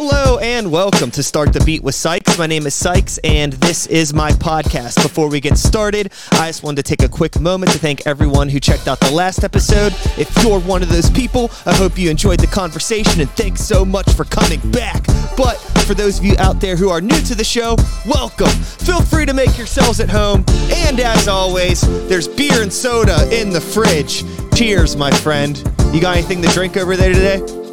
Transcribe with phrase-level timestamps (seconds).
[0.00, 2.38] Hello and welcome to Start the Beat with Sykes.
[2.38, 5.02] My name is Sykes and this is my podcast.
[5.02, 8.48] Before we get started, I just wanted to take a quick moment to thank everyone
[8.48, 9.92] who checked out the last episode.
[10.16, 13.84] If you're one of those people, I hope you enjoyed the conversation and thanks so
[13.84, 15.04] much for coming back.
[15.36, 17.74] But for those of you out there who are new to the show,
[18.06, 18.46] welcome.
[18.46, 20.44] Feel free to make yourselves at home.
[20.70, 24.22] And as always, there's beer and soda in the fridge.
[24.54, 25.58] Cheers, my friend.
[25.92, 27.67] You got anything to drink over there today?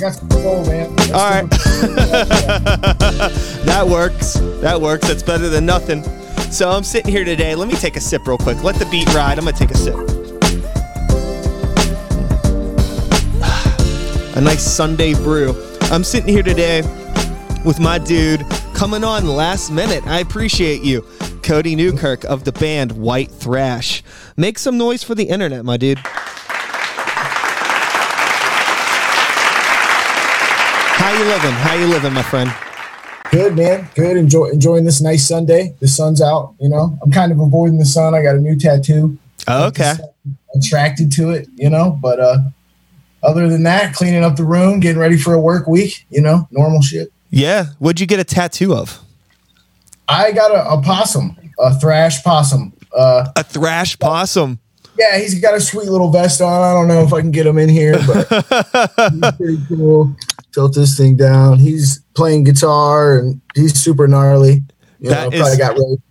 [0.00, 0.88] Some cold, man.
[1.12, 1.50] All right.
[3.66, 4.32] that works.
[4.62, 5.06] That works.
[5.06, 6.02] That's better than nothing.
[6.50, 7.54] So I'm sitting here today.
[7.54, 8.62] Let me take a sip real quick.
[8.62, 9.38] Let the beat ride.
[9.38, 9.94] I'm going to take a sip.
[14.36, 15.54] a nice Sunday brew.
[15.90, 16.80] I'm sitting here today
[17.66, 20.06] with my dude coming on last minute.
[20.06, 21.02] I appreciate you.
[21.42, 24.02] Cody Newkirk of the band White Thrash.
[24.38, 25.98] Make some noise for the internet, my dude.
[31.10, 31.50] How you living?
[31.50, 32.54] How you living, my friend?
[33.32, 33.88] Good, man.
[33.96, 34.16] Good.
[34.16, 35.74] Enjoy enjoying this nice Sunday.
[35.80, 36.54] The sun's out.
[36.60, 38.14] You know, I'm kind of avoiding the sun.
[38.14, 39.18] I got a new tattoo.
[39.48, 39.94] Oh, okay.
[40.54, 41.98] Attracted to it, you know.
[42.00, 42.38] But uh,
[43.24, 46.06] other than that, cleaning up the room, getting ready for a work week.
[46.10, 47.12] You know, normal shit.
[47.30, 47.64] Yeah.
[47.80, 49.00] What'd you get a tattoo of?
[50.06, 52.72] I got a, a possum, a thrash possum.
[52.96, 54.60] Uh, a thrash possum.
[55.00, 56.62] Yeah, he's got a sweet little vest on.
[56.62, 58.28] I don't know if I can get him in here, but
[59.12, 60.14] he's pretty cool.
[60.52, 61.58] Tilt this thing down.
[61.58, 64.62] He's playing guitar and he's super gnarly.
[65.00, 66.02] You That know, is- probably got raped.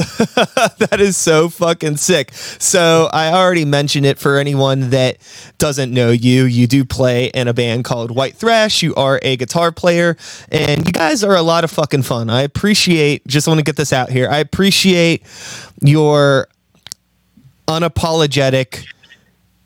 [0.78, 2.32] that is so fucking sick.
[2.32, 5.18] So I already mentioned it for anyone that
[5.58, 6.44] doesn't know you.
[6.44, 8.82] You do play in a band called White Thrash.
[8.82, 10.16] You are a guitar player,
[10.50, 12.30] and you guys are a lot of fucking fun.
[12.30, 13.26] I appreciate.
[13.26, 14.26] Just want to get this out here.
[14.30, 15.22] I appreciate
[15.82, 16.48] your
[17.70, 18.84] unapologetic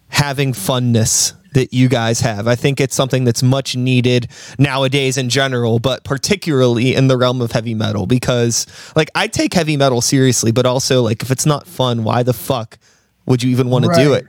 [0.08, 2.46] having funness that you guys have.
[2.46, 7.40] I think it's something that's much needed nowadays in general, but particularly in the realm
[7.40, 11.46] of heavy metal because like I take heavy metal seriously, but also like if it's
[11.46, 12.78] not fun, why the fuck
[13.26, 14.26] would you even want to do it?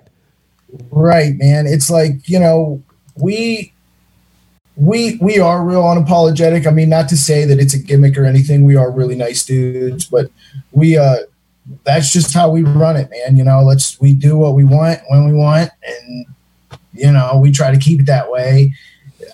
[0.91, 1.67] Right, man.
[1.67, 2.81] It's like, you know,
[3.17, 3.73] we
[4.77, 6.65] we we are real unapologetic.
[6.65, 8.63] I mean, not to say that it's a gimmick or anything.
[8.63, 10.31] We are really nice dudes, but
[10.71, 11.17] we uh
[11.83, 13.37] that's just how we run it, man.
[13.37, 16.25] You know, let's we do what we want when we want and
[16.95, 18.73] you know, we try to keep it that way.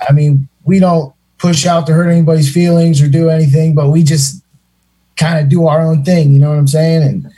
[0.07, 4.03] I mean, we don't push out to hurt anybody's feelings or do anything, but we
[4.03, 4.43] just
[5.15, 7.03] kind of do our own thing, you know what I'm saying?
[7.03, 7.31] And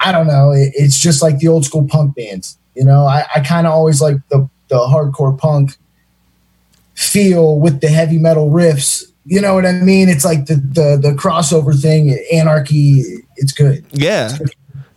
[0.00, 2.58] I don't know, it, it's just like the old school punk bands.
[2.74, 5.76] You know, I, I kind of always like the the hardcore punk
[6.94, 9.04] feel with the heavy metal riffs.
[9.32, 10.08] You know what I mean?
[10.08, 13.04] It's like the the the crossover thing, anarchy.
[13.36, 13.84] It's good.
[13.92, 14.36] Yeah.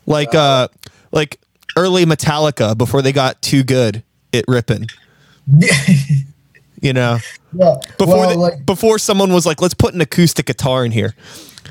[0.07, 0.69] Like uh
[1.11, 1.39] like
[1.77, 4.01] early Metallica before they got too good
[4.33, 4.87] at ripping,
[6.81, 7.19] you know.
[7.53, 10.91] yeah, Before well, they- like before someone was like, let's put an acoustic guitar in
[10.91, 11.13] here.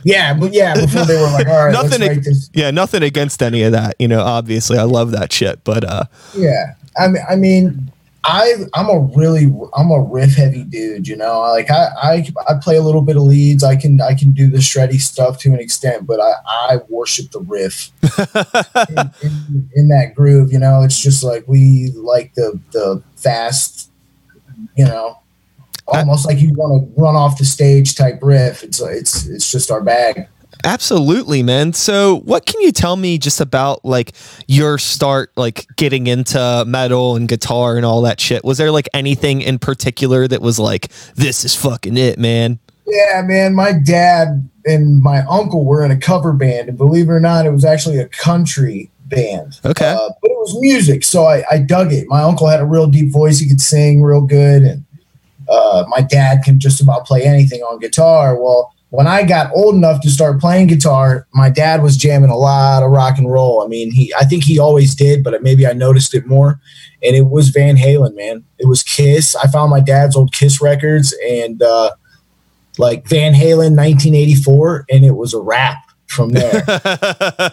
[0.05, 2.49] yeah, but yeah, before they were like, all right, nothing this.
[2.55, 3.97] yeah, nothing against any of that.
[3.99, 5.65] You know, obviously I love that shit.
[5.65, 6.05] But uh
[6.37, 7.93] Yeah, I mean, I mean,
[8.25, 11.09] I I'm a really I'm a riff heavy dude.
[11.09, 13.65] You know, like I I I play a little bit of leads.
[13.65, 17.33] I can I can do the shreddy stuff to an extent, but I I worship
[17.33, 17.91] the riff
[18.89, 20.53] in, in, in that groove.
[20.53, 23.91] You know, it's just like we like the the fast.
[24.77, 25.19] You know.
[25.89, 28.63] Almost like you want to run off the stage type riff.
[28.63, 30.29] It's it's it's just our bag.
[30.65, 31.73] Absolutely, man.
[31.73, 34.13] So, what can you tell me just about like
[34.47, 38.45] your start, like getting into metal and guitar and all that shit?
[38.45, 42.59] Was there like anything in particular that was like, this is fucking it, man?
[42.87, 43.55] Yeah, man.
[43.55, 47.47] My dad and my uncle were in a cover band, and believe it or not,
[47.47, 49.59] it was actually a country band.
[49.65, 49.91] Okay.
[49.91, 52.07] Uh, but it was music, so I, I dug it.
[52.09, 54.85] My uncle had a real deep voice; he could sing real good, and
[55.49, 58.41] uh, my dad can just about play anything on guitar.
[58.41, 62.37] Well, when I got old enough to start playing guitar, my dad was jamming a
[62.37, 63.65] lot of rock and roll.
[63.65, 66.61] I mean, he I think he always did, but maybe I noticed it more.
[67.03, 68.45] And it was Van Halen, man.
[68.59, 69.35] It was Kiss.
[69.35, 71.93] I found my dad's old Kiss records and uh,
[72.77, 75.79] like Van Halen 1984, and it was a wrap
[76.09, 76.63] from there.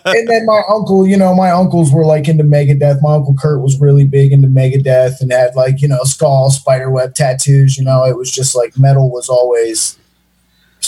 [0.06, 3.02] and then my uncle, you know, my uncles were like into Megadeth.
[3.02, 7.16] My uncle Kurt was really big into Megadeth and had like, you know, skull, spiderweb
[7.16, 7.78] tattoos.
[7.78, 9.98] You know, it was just like metal was always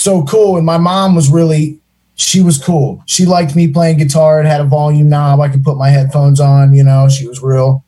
[0.02, 0.56] so cool.
[0.56, 1.78] And my mom was really,
[2.14, 3.02] she was cool.
[3.06, 5.40] She liked me playing guitar and had a volume knob.
[5.40, 7.84] I could put my headphones on, you know, she was real,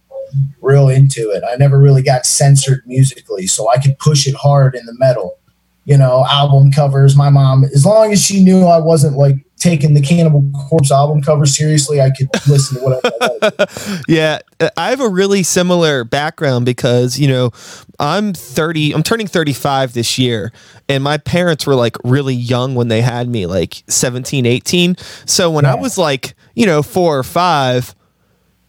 [0.62, 1.42] real into it.
[1.48, 5.38] I never really got censored musically, so I could push it hard in the metal.
[5.84, 7.14] You know, album covers.
[7.14, 11.22] My mom, as long as she knew I wasn't like taking the Cannibal Corpse album
[11.22, 14.02] cover seriously, I could listen to whatever.
[14.08, 17.50] yeah, uh, I have a really similar background because you know
[17.98, 20.52] I'm 30, I'm turning 35 this year,
[20.88, 24.96] and my parents were like really young when they had me, like 17, 18.
[25.24, 25.72] So when yeah.
[25.72, 27.94] I was like, you know, four or five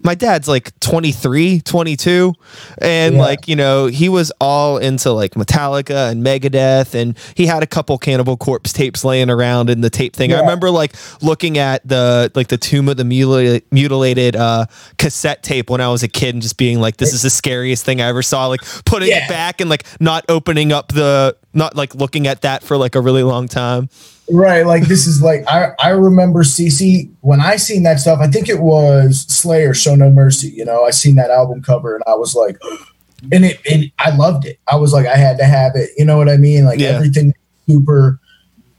[0.05, 2.33] my dad's like 23 22
[2.77, 3.21] and yeah.
[3.21, 7.67] like you know he was all into like metallica and megadeth and he had a
[7.67, 10.37] couple cannibal corpse tapes laying around in the tape thing yeah.
[10.37, 14.65] i remember like looking at the like the tomb of the mutilated, mutilated uh,
[14.97, 17.83] cassette tape when i was a kid and just being like this is the scariest
[17.83, 19.25] thing i ever saw like putting yeah.
[19.25, 22.93] it back and like not opening up the not like looking at that for like
[22.93, 23.89] a really long time
[24.31, 28.19] Right, like this is like I I remember CC when I seen that stuff.
[28.19, 30.49] I think it was Slayer, Show No Mercy.
[30.49, 32.57] You know, I seen that album cover and I was like,
[33.31, 34.59] and it and I loved it.
[34.71, 35.91] I was like, I had to have it.
[35.95, 36.65] You know what I mean?
[36.65, 36.89] Like yeah.
[36.89, 37.35] everything
[37.69, 38.19] super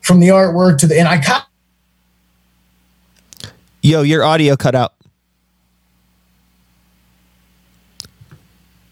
[0.02, 1.46] from the artwork to the and I caught.
[3.82, 4.94] Yo, your audio cut out.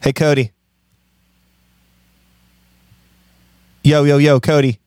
[0.01, 0.53] Hey, Cody.
[3.83, 4.79] Yo, yo, yo, Cody.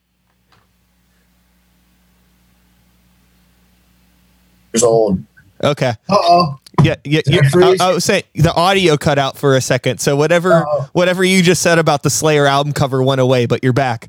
[4.72, 5.22] Years old.
[5.62, 5.94] Okay.
[6.08, 6.58] Uh oh.
[6.84, 7.20] Yeah, yeah.
[7.54, 9.98] I, I, was saying the audio cut out for a second.
[9.98, 10.88] So whatever, Uh-oh.
[10.92, 14.08] whatever you just said about the Slayer album cover went away, but you're back.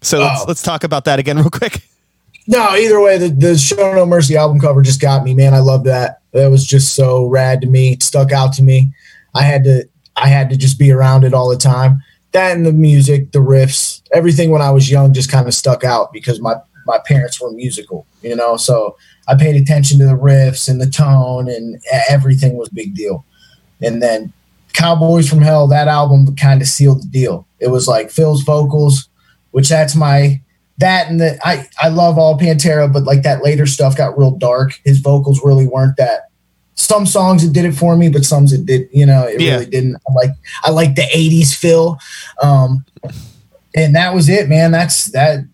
[0.00, 1.82] So let's let's talk about that again real quick.
[2.48, 5.54] No, either way, the, the Show No Mercy album cover just got me, man.
[5.54, 6.22] I love that.
[6.32, 7.92] That was just so rad to me.
[7.92, 8.92] It stuck out to me.
[9.34, 12.02] I had to I had to just be around it all the time.
[12.32, 15.84] That and the music, the riffs, everything when I was young just kind of stuck
[15.84, 16.56] out because my
[16.88, 18.56] my parents were musical, you know.
[18.56, 18.96] So
[19.28, 23.24] I paid attention to the riffs and the tone, and everything was big deal.
[23.80, 24.32] And then
[24.72, 27.46] Cowboys from Hell, that album kind of sealed the deal.
[27.60, 29.08] It was like Phil's vocals,
[29.50, 30.40] which that's my
[30.78, 34.32] that and the I I love all Pantera, but like that later stuff got real
[34.32, 34.80] dark.
[34.84, 36.30] His vocals really weren't that.
[36.74, 39.54] Some songs it did it for me, but some it did, you know, it yeah.
[39.54, 39.96] really didn't.
[40.08, 40.30] I like
[40.62, 41.98] I like the '80s Phil,
[42.40, 42.84] um,
[43.74, 44.70] and that was it, man.
[44.70, 45.44] That's that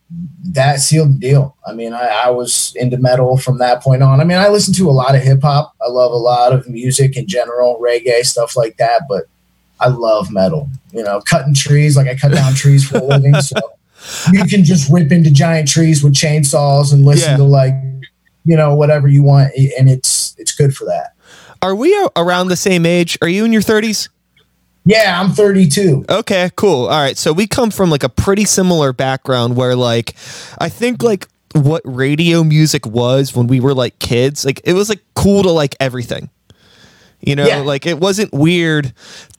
[0.52, 1.56] that sealed the deal.
[1.66, 4.20] I mean, I, I, was into metal from that point on.
[4.20, 5.74] I mean, I listen to a lot of hip hop.
[5.84, 9.02] I love a lot of music in general, reggae, stuff like that.
[9.08, 9.24] But
[9.80, 10.68] I love metal.
[10.92, 13.34] You know, cutting trees, like I cut down trees for a living.
[13.40, 13.56] So
[14.32, 17.36] you can just rip into giant trees with chainsaws and listen yeah.
[17.38, 17.74] to like,
[18.44, 19.52] you know, whatever you want.
[19.78, 21.14] And it's, it's good for that.
[21.62, 23.18] Are we around the same age?
[23.22, 24.08] Are you in your 30s?
[24.84, 26.04] Yeah, I'm 32.
[26.08, 26.86] Okay, cool.
[26.86, 27.16] All right.
[27.16, 30.14] So we come from like a pretty similar background where like
[30.58, 34.88] I think like what radio music was when we were like kids, like it was
[34.88, 36.28] like cool to like everything.
[37.20, 37.58] You know, yeah.
[37.58, 38.92] like it wasn't weird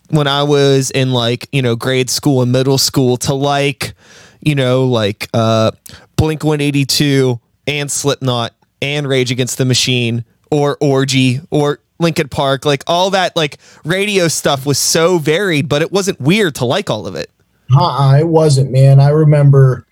[0.10, 3.94] when I was in like, you know, grade school and middle school to like,
[4.42, 5.72] you know, like uh
[6.16, 12.84] Blink 182 and Slipknot and Rage Against the Machine or Orgy or Linkin Park, like
[12.88, 17.08] all that like radio stuff was so varied, but it wasn't weird to like all
[17.08, 17.32] of it.
[17.76, 19.00] Uh-uh, it wasn't, man.
[19.00, 19.88] I remember,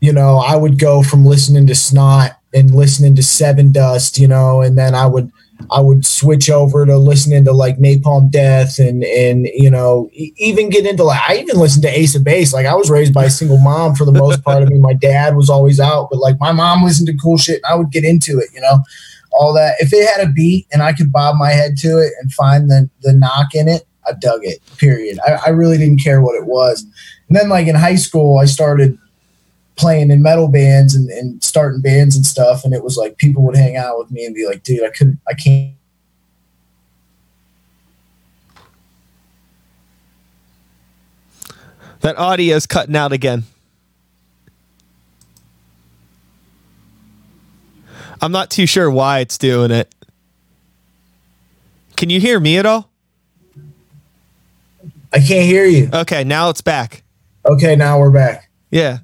[0.00, 4.60] you know, I would go from listening to Snot and listening to Sevendust, you know,
[4.60, 5.30] and then I would
[5.70, 10.68] I would switch over to listening to like Napalm Death and and you know even
[10.68, 12.52] get into like I even listened to Ace of Base.
[12.52, 14.62] Like I was raised by a single mom for the most part.
[14.62, 17.62] I mean, my dad was always out, but like my mom listened to cool shit,
[17.64, 18.80] and I would get into it, you know
[19.36, 19.76] all that.
[19.78, 22.70] If it had a beat and I could bob my head to it and find
[22.70, 24.60] the the knock in it, I dug it.
[24.78, 25.18] Period.
[25.26, 26.84] I, I really didn't care what it was.
[27.28, 28.98] And then like in high school, I started
[29.76, 32.64] playing in metal bands and, and starting bands and stuff.
[32.64, 34.90] And it was like people would hang out with me and be like, dude, I
[34.90, 35.74] couldn't, I can't.
[42.00, 43.44] That audio's cutting out again.
[48.20, 49.92] I'm not too sure why it's doing it.
[51.96, 52.90] Can you hear me at all?
[55.12, 55.88] I can't hear you.
[55.92, 57.02] Okay, now it's back.
[57.44, 58.50] Okay, now we're back.
[58.70, 58.98] Yeah.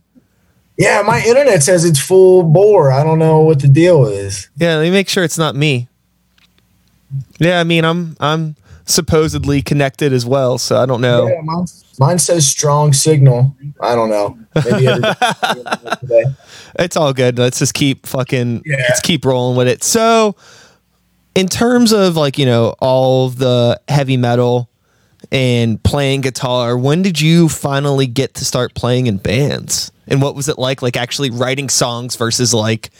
[0.76, 2.90] Yeah, my internet says it's full bore.
[2.90, 4.48] I don't know what the deal is.
[4.56, 5.88] Yeah, let me make sure it's not me.
[7.38, 11.28] Yeah, I mean, I'm I'm supposedly connected as well, so I don't know.
[11.28, 11.66] Yeah, mine,
[11.98, 13.54] mine says strong signal.
[13.80, 14.38] I don't know.
[14.54, 14.86] Maybe
[16.78, 17.38] it's all good.
[17.38, 18.62] Let's just keep fucking.
[18.64, 18.76] Yeah.
[18.76, 19.82] Let's keep rolling with it.
[19.84, 20.36] So,
[21.34, 24.68] in terms of like you know all the heavy metal
[25.30, 29.92] and playing guitar, when did you finally get to start playing in bands?
[30.08, 32.90] And what was it like, like actually writing songs versus like,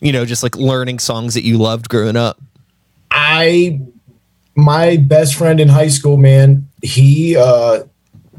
[0.00, 2.40] you know, just like learning songs that you loved growing up?
[3.10, 3.80] I,
[4.54, 7.84] my best friend in high school, man, he uh,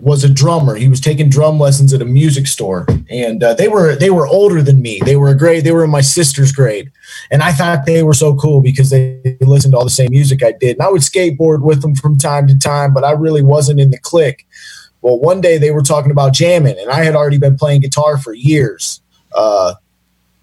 [0.01, 0.75] was a drummer.
[0.75, 4.27] He was taking drum lessons at a music store, and uh, they were they were
[4.27, 4.99] older than me.
[5.05, 5.63] They were a grade.
[5.63, 6.91] They were in my sister's grade,
[7.31, 10.43] and I thought they were so cool because they listened to all the same music
[10.43, 10.77] I did.
[10.77, 13.91] And I would skateboard with them from time to time, but I really wasn't in
[13.91, 14.47] the clique.
[15.01, 18.17] Well, one day they were talking about jamming, and I had already been playing guitar
[18.17, 19.01] for years.
[19.35, 19.75] Uh,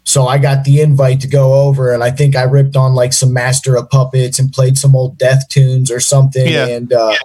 [0.03, 3.11] so I got the invite to go over, and I think I ripped on like
[3.11, 6.47] some Master of Puppets and played some old Death tunes or something.
[6.47, 6.67] Yeah.
[6.67, 7.15] And uh,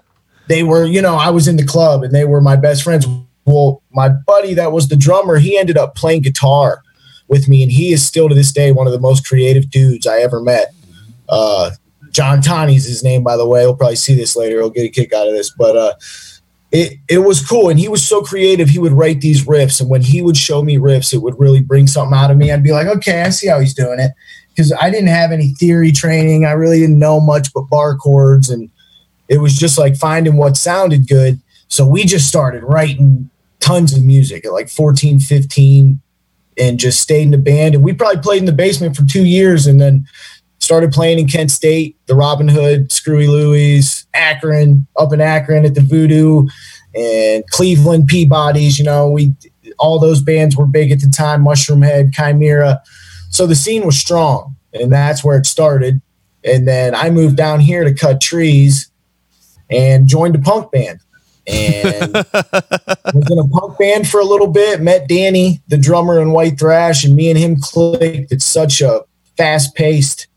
[0.53, 3.07] they were, you know, I was in the club, and they were my best friends.
[3.47, 6.83] Well, my buddy that was the drummer, he ended up playing guitar
[7.27, 10.07] with me, and he is still to this day one of the most creative dudes
[10.07, 10.75] I ever met.
[11.27, 11.71] Uh,
[12.11, 13.63] John Tani's his name, by the way.
[13.63, 14.57] He'll probably see this later.
[14.61, 15.95] He'll get a kick out of this, but uh,
[16.71, 19.89] it it was cool and he was so creative he would write these riffs and
[19.91, 22.63] when he would show me riffs it would really bring something out of me i'd
[22.63, 24.13] be like okay i see how he's doing it
[24.49, 28.49] because i didn't have any theory training i really didn't know much but bar chords
[28.49, 28.71] and
[29.33, 34.05] it was just like finding what sounded good so we just started writing tons of
[34.05, 36.01] music at like 14 15
[36.59, 39.25] and just stayed in the band and we probably played in the basement for two
[39.25, 40.07] years and then
[40.63, 45.75] started playing in Kent State, the Robin Hood, Screwy Louie's, Akron, up in Akron at
[45.75, 46.47] the Voodoo,
[46.95, 48.79] and Cleveland Peabody's.
[48.79, 49.35] You know, we
[49.79, 51.43] all those bands were big at the time.
[51.43, 52.79] Mushroom Head, Chimaira.
[53.31, 56.01] So the scene was strong, and that's where it started.
[56.45, 58.91] And then I moved down here to cut trees
[59.73, 61.01] and joined a punk band.
[61.47, 62.13] And
[63.15, 64.81] was in a punk band for a little bit.
[64.81, 68.33] Met Danny, the drummer in White Thrash, and me and him clicked.
[68.33, 69.03] at such a
[69.37, 70.29] fast paced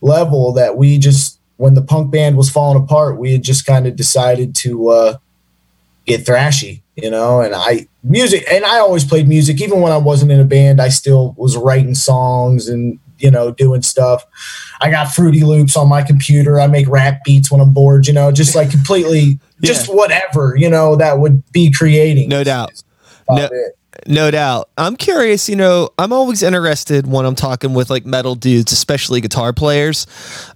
[0.00, 3.86] level that we just when the punk band was falling apart we had just kind
[3.86, 5.16] of decided to uh,
[6.06, 9.96] get thrashy you know and i music and i always played music even when i
[9.96, 14.24] wasn't in a band i still was writing songs and you know doing stuff
[14.80, 18.12] i got fruity loops on my computer i make rap beats when i'm bored you
[18.12, 19.20] know just like completely
[19.60, 19.68] yeah.
[19.68, 22.82] just whatever you know that would be creating no doubt
[23.30, 23.78] no, it.
[24.06, 24.70] No doubt.
[24.78, 29.20] I'm curious, you know, I'm always interested when I'm talking with like metal dudes, especially
[29.20, 30.06] guitar players.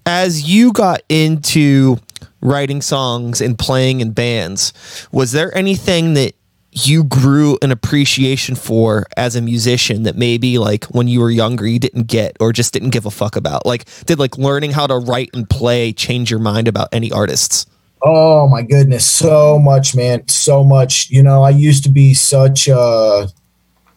[0.07, 1.99] As you got into
[2.41, 4.73] writing songs and playing in bands,
[5.13, 6.35] was there anything that
[6.85, 11.67] you grew an appreciation for as a musician that maybe like when you were younger
[11.67, 13.65] you didn't get or just didn't give a fuck about?
[13.65, 17.67] Like did like learning how to write and play change your mind about any artists?
[18.03, 21.09] Oh my goodness, so much, man, so much.
[21.11, 23.29] You know, I used to be such a,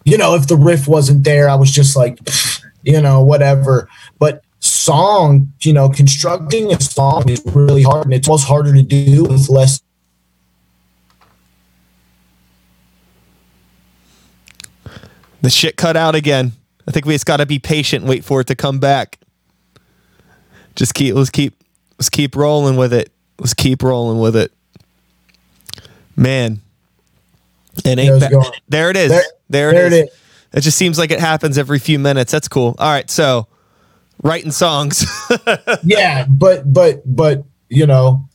[0.05, 2.17] you know, if the riff wasn't there, I was just like,
[2.83, 3.89] you know, whatever.
[4.17, 8.81] But song, you know, constructing a song is really hard, and it's almost harder to
[8.81, 9.81] do with less.
[15.41, 16.51] The shit cut out again.
[16.87, 19.19] I think we just got to be patient, wait for it to come back.
[20.75, 21.61] Just keep, let's keep,
[21.97, 23.11] let's keep rolling with it.
[23.39, 24.51] Let's keep rolling with it.
[26.15, 26.61] Man.
[27.85, 29.09] It ain't ba- there it is.
[29.09, 29.99] There, there, there it, is.
[29.99, 30.19] it is.
[30.53, 32.31] It just seems like it happens every few minutes.
[32.31, 32.75] That's cool.
[32.79, 33.47] All right, so
[34.23, 35.05] writing songs.
[35.83, 38.27] yeah, but but but you know,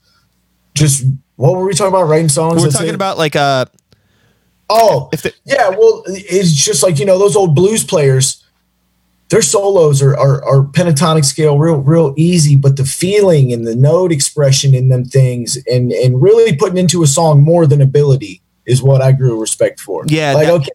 [0.74, 1.04] just
[1.36, 2.04] what were we talking about?
[2.04, 2.62] Writing songs.
[2.62, 2.94] We're talking it?
[2.94, 3.66] about like uh
[4.70, 5.68] Oh, the- yeah.
[5.68, 8.44] Well, it's just like you know those old blues players
[9.28, 13.74] their solos are, are, are pentatonic scale real real easy but the feeling and the
[13.74, 18.40] note expression in them things and and really putting into a song more than ability
[18.66, 20.70] is what i grew respect for yeah like that- okay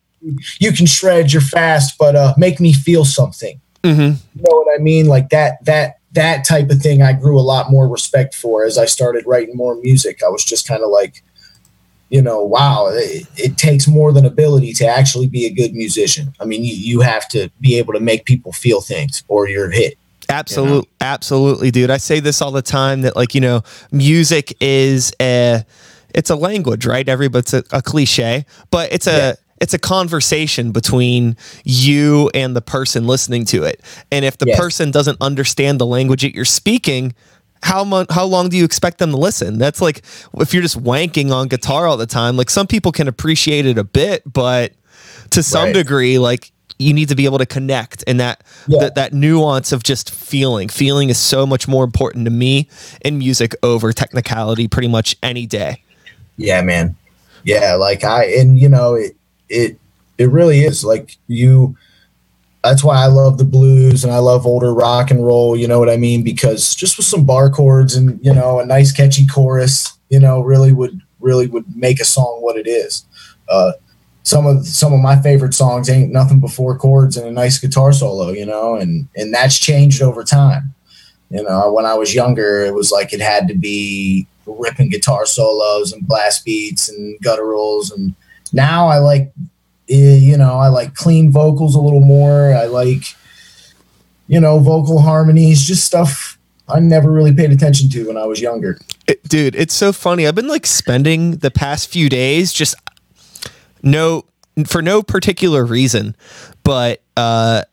[0.59, 4.01] you can shred you're fast but uh make me feel something mm-hmm.
[4.01, 7.41] you know what i mean like that that that type of thing i grew a
[7.41, 10.89] lot more respect for as i started writing more music i was just kind of
[10.89, 11.23] like
[12.09, 16.33] you know, wow, it, it, takes more than ability to actually be a good musician.
[16.39, 19.69] I mean, you, you have to be able to make people feel things or you're
[19.69, 19.97] hit.
[20.27, 20.87] Absolutely, you know?
[21.01, 21.89] absolutely, dude.
[21.89, 23.61] I say this all the time that like, you know,
[23.91, 25.63] music is a
[26.13, 27.07] it's a language, right?
[27.07, 29.33] Everybody's a, a cliche, but it's a yeah.
[29.61, 33.81] it's a conversation between you and the person listening to it.
[34.11, 34.59] And if the yes.
[34.59, 37.13] person doesn't understand the language that you're speaking,
[37.61, 39.57] how much how long do you expect them to listen?
[39.57, 40.03] That's like
[40.37, 43.77] if you're just wanking on guitar all the time like some people can appreciate it
[43.77, 44.73] a bit but
[45.31, 45.73] to some right.
[45.73, 48.79] degree like you need to be able to connect and that, yeah.
[48.79, 50.69] that that nuance of just feeling.
[50.69, 52.69] Feeling is so much more important to me
[53.01, 55.83] in music over technicality pretty much any day.
[56.37, 56.95] Yeah man.
[57.43, 59.15] Yeah like i and you know it
[59.49, 59.77] it
[60.17, 60.83] it really is.
[60.83, 61.75] Like you
[62.63, 65.55] that's why I love the blues and I love older rock and roll.
[65.55, 66.23] You know what I mean?
[66.23, 70.41] Because just with some bar chords and you know a nice catchy chorus, you know,
[70.41, 73.05] really would really would make a song what it is.
[73.49, 73.71] Uh,
[74.23, 77.93] some of some of my favorite songs ain't nothing before chords and a nice guitar
[77.93, 80.73] solo, you know, and and that's changed over time.
[81.29, 85.25] You know, when I was younger, it was like it had to be ripping guitar
[85.25, 88.15] solos and blast beats and gutturals and
[88.51, 89.31] now I like
[89.95, 92.53] you know I like clean vocals a little more.
[92.53, 93.15] I like
[94.27, 98.39] you know vocal harmonies, just stuff I never really paid attention to when I was
[98.39, 98.77] younger.
[99.07, 100.27] It, dude, it's so funny.
[100.27, 102.75] I've been like spending the past few days just
[103.81, 104.25] no
[104.67, 106.15] for no particular reason,
[106.63, 107.63] but uh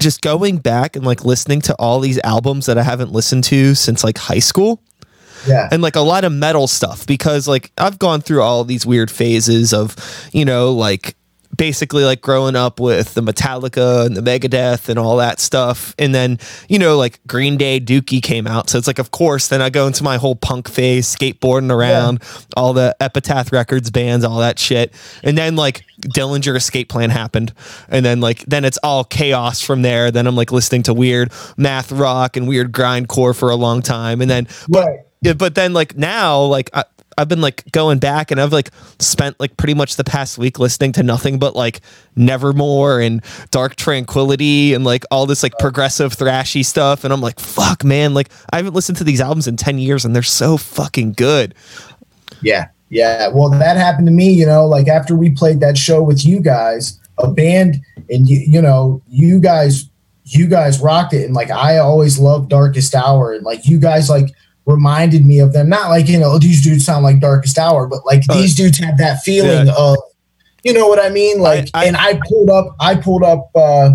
[0.00, 3.74] just going back and like listening to all these albums that I haven't listened to
[3.74, 4.82] since like high school.
[5.46, 5.68] Yeah.
[5.70, 9.10] And like a lot of metal stuff because like I've gone through all these weird
[9.10, 9.96] phases of,
[10.32, 11.16] you know, like
[11.54, 15.94] basically like growing up with the Metallica and the Megadeth and all that stuff.
[15.98, 18.70] And then, you know, like Green Day Dookie came out.
[18.70, 22.20] So it's like, of course, then I go into my whole punk phase, skateboarding around,
[22.22, 22.38] yeah.
[22.56, 24.92] all the Epitaph Records bands, all that shit.
[25.22, 27.52] And then like Dillinger Escape Plan happened.
[27.88, 30.10] And then like, then it's all chaos from there.
[30.10, 34.20] Then I'm like listening to weird math rock and weird grindcore for a long time.
[34.20, 35.00] And then, right.
[35.22, 36.84] but, but then like now, like, I,
[37.16, 40.58] I've been like going back and I've like spent like pretty much the past week
[40.58, 41.80] listening to nothing but like
[42.16, 47.38] Nevermore and Dark Tranquillity and like all this like progressive thrashy stuff and I'm like
[47.40, 50.56] fuck man like I haven't listened to these albums in 10 years and they're so
[50.56, 51.54] fucking good.
[52.42, 52.68] Yeah.
[52.90, 53.28] Yeah.
[53.28, 56.40] Well, that happened to me, you know, like after we played that show with you
[56.40, 57.80] guys, a band
[58.10, 59.88] and you, you know, you guys
[60.26, 64.08] you guys rocked it and like I always loved Darkest Hour and like you guys
[64.08, 64.28] like
[64.66, 65.68] reminded me of them.
[65.68, 68.78] Not like, you know, these dudes sound like Darkest Hour, but like uh, these dudes
[68.78, 69.74] had that feeling yeah.
[69.76, 69.96] of,
[70.62, 71.40] you know what I mean?
[71.40, 73.90] Like, I, I, and I pulled up, I pulled up, uh,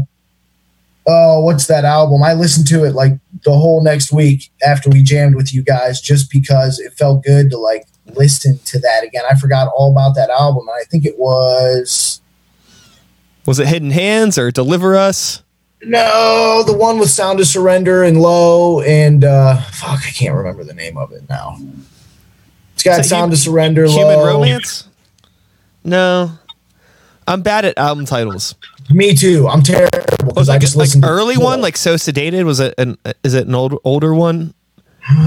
[1.07, 2.21] oh, what's that album?
[2.21, 5.99] I listened to it like the whole next week after we jammed with you guys
[5.99, 9.23] just because it felt good to like listen to that again.
[9.29, 10.67] I forgot all about that album.
[10.69, 12.21] I think it was.
[13.45, 15.43] Was it Hidden Hands or Deliver Us?
[15.83, 20.63] No, the one with Sound of Surrender and Low and uh fuck, I can't remember
[20.63, 21.57] the name of it now.
[22.73, 24.25] It's got Sound of Surrender, Human Low.
[24.25, 24.87] Romance?
[25.83, 26.31] No.
[27.27, 28.55] I'm bad at album titles.
[28.89, 29.47] Me too.
[29.47, 31.05] I'm terrible because I just like listened.
[31.05, 32.43] early one, like so sedated.
[32.43, 32.97] Was it an?
[33.23, 34.53] Is it an old older one?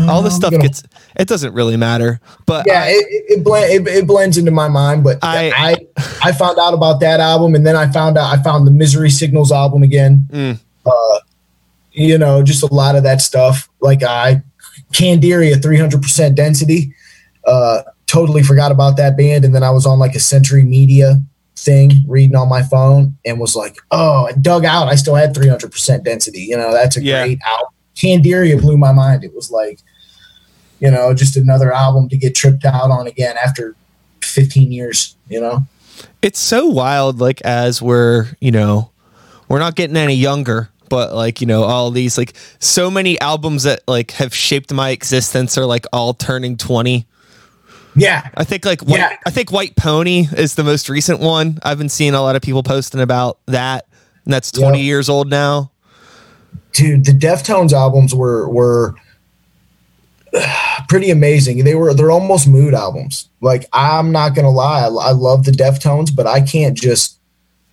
[0.09, 0.83] All this stuff gonna, gets
[1.17, 4.69] it doesn't really matter but yeah I, it it, blend, it, it, blends into my
[4.69, 8.37] mind but I, I i found out about that album and then i found out
[8.37, 10.27] i found the misery signals album again.
[10.31, 10.61] Mm.
[10.87, 11.19] uh
[11.93, 13.69] you know just a lot of that stuff.
[13.81, 14.43] Like i
[14.93, 16.95] candiria 300% density.
[17.47, 21.17] Uh totally forgot about that band and then i was on like a century media
[21.57, 24.89] thing reading on my phone and was like oh i dug out.
[24.89, 27.25] I still had 300% density you know that's a yeah.
[27.25, 29.25] great album Candiria blew my mind.
[29.25, 29.81] It was like,
[30.81, 33.77] you know, just another album to get tripped out on again after
[34.23, 35.65] 15 years, you know?
[36.23, 38.91] It's so wild, like, as we're, you know,
[39.49, 43.63] we're not getting any younger, but like, you know, all these, like, so many albums
[43.63, 47.07] that, like, have shaped my existence are, like, all turning 20.
[47.95, 48.29] Yeah.
[48.35, 49.17] I think like white, yeah.
[49.27, 51.59] I think White Pony is the most recent one.
[51.63, 53.87] I've been seeing a lot of people posting about that.
[54.25, 54.85] And that's 20 yep.
[54.85, 55.72] years old now
[56.73, 58.95] dude, the Deftones albums were were
[60.89, 61.65] pretty amazing.
[61.65, 63.29] They were they're almost mood albums.
[63.41, 67.19] Like I'm not gonna lie, I, I love the Deftones, but I can't just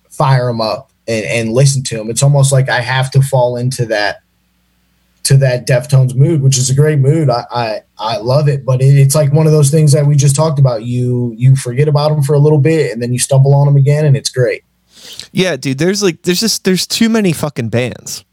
[0.08, 2.10] fire them up and, and listen to them.
[2.10, 4.22] It's almost like I have to fall into that
[5.22, 7.30] to that Deftones mood, which is a great mood.
[7.30, 10.16] I I, I love it, but it, it's like one of those things that we
[10.16, 10.84] just talked about.
[10.84, 13.76] You you forget about them for a little bit, and then you stumble on them
[13.76, 14.64] again, and it's great.
[15.32, 15.78] Yeah, dude.
[15.78, 18.24] There's like there's just there's too many fucking bands.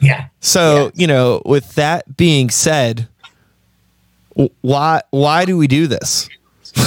[0.00, 0.28] Yeah.
[0.40, 0.90] So, yeah.
[0.94, 3.08] you know, with that being said,
[4.60, 6.28] why why do we do this?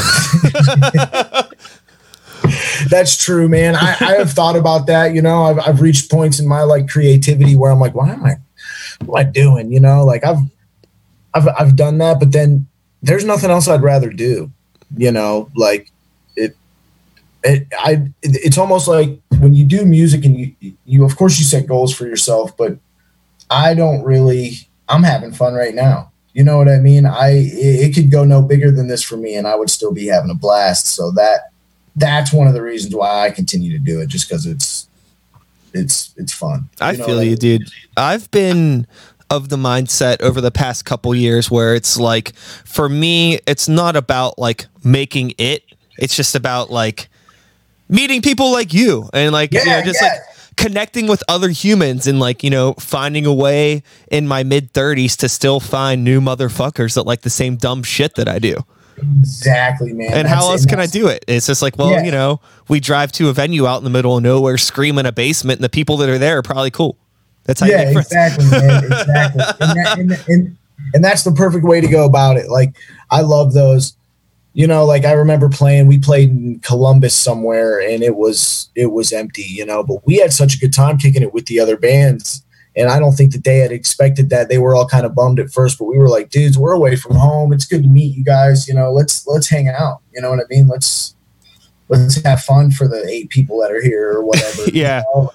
[2.89, 3.75] That's true, man.
[3.75, 5.13] I, I, have thought about that.
[5.13, 8.25] You know, I've, I've reached points in my like creativity where I'm like, why am
[8.25, 8.35] I,
[9.05, 9.71] what am I doing?
[9.71, 10.39] You know, like I've,
[11.33, 12.67] I've, I've done that, but then
[13.01, 14.51] there's nothing else I'd rather do.
[14.97, 15.91] You know, like
[16.35, 16.55] it,
[17.43, 21.45] it, I, it's almost like when you do music and you, you, of course you
[21.45, 22.77] set goals for yourself, but
[23.51, 24.67] I don't really.
[24.89, 26.11] I'm having fun right now.
[26.33, 27.05] You know what I mean?
[27.05, 30.07] I it, could go no bigger than this for me, and I would still be
[30.07, 30.87] having a blast.
[30.87, 31.51] So that
[31.95, 34.87] that's one of the reasons why I continue to do it, just because it's
[35.73, 36.69] it's it's fun.
[36.79, 37.35] I feel you, I mean?
[37.35, 37.69] dude.
[37.97, 38.87] I've been
[39.29, 43.95] of the mindset over the past couple years where it's like for me it's not
[43.95, 45.63] about like making it
[45.97, 47.07] it's just about like
[47.87, 50.09] meeting people like you and like yeah, you know, just yeah.
[50.09, 50.19] like
[50.61, 55.17] connecting with other humans and like you know finding a way in my mid 30s
[55.17, 58.57] to still find new motherfuckers that like the same dumb shit that I do.
[59.19, 60.13] Exactly, man.
[60.13, 61.25] And that's, how else can I do it?
[61.27, 62.03] It's just like, well, yeah.
[62.03, 65.07] you know, we drive to a venue out in the middle of nowhere, scream in
[65.07, 66.97] a basement, and the people that are there are probably cool.
[67.45, 68.83] That's how yeah, exactly, man.
[68.83, 69.43] Exactly.
[69.59, 70.57] and, that, and, and
[70.93, 72.49] and that's the perfect way to go about it.
[72.49, 72.75] Like
[73.09, 73.95] I love those.
[74.53, 75.87] You know, like I remember playing.
[75.87, 79.43] We played in Columbus somewhere, and it was it was empty.
[79.43, 82.43] You know, but we had such a good time kicking it with the other bands.
[82.75, 84.47] And I don't think that they had expected that.
[84.47, 86.95] They were all kind of bummed at first, but we were like, dudes, we're away
[86.95, 87.51] from home.
[87.51, 88.67] It's good to meet you guys.
[88.67, 90.01] You know, let's let's hang out.
[90.13, 90.67] You know what I mean?
[90.67, 91.15] Let's
[91.89, 94.63] let's have fun for the eight people that are here or whatever.
[94.73, 95.03] yeah.
[95.15, 95.33] You know?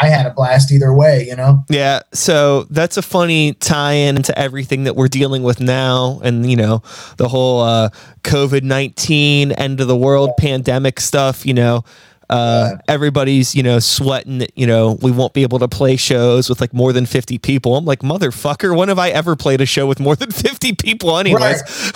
[0.00, 1.64] I had a blast either way, you know?
[1.68, 2.00] Yeah.
[2.12, 6.56] So that's a funny tie in to everything that we're dealing with now and, you
[6.56, 6.82] know,
[7.16, 7.90] the whole uh,
[8.22, 10.42] COVID 19 end of the world yeah.
[10.42, 11.84] pandemic stuff, you know.
[12.30, 12.80] Uh, yeah.
[12.88, 16.60] everybody's, you know, sweating that, you know, we won't be able to play shows with
[16.60, 17.76] like more than 50 people.
[17.76, 21.18] I'm like, motherfucker, when have I ever played a show with more than 50 people,
[21.18, 21.62] anyways?
[21.62, 21.92] Right.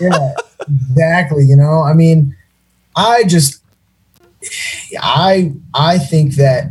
[0.00, 1.44] yeah, exactly.
[1.44, 2.34] You know, I mean,
[2.96, 3.62] I just,
[5.00, 6.66] I, I think that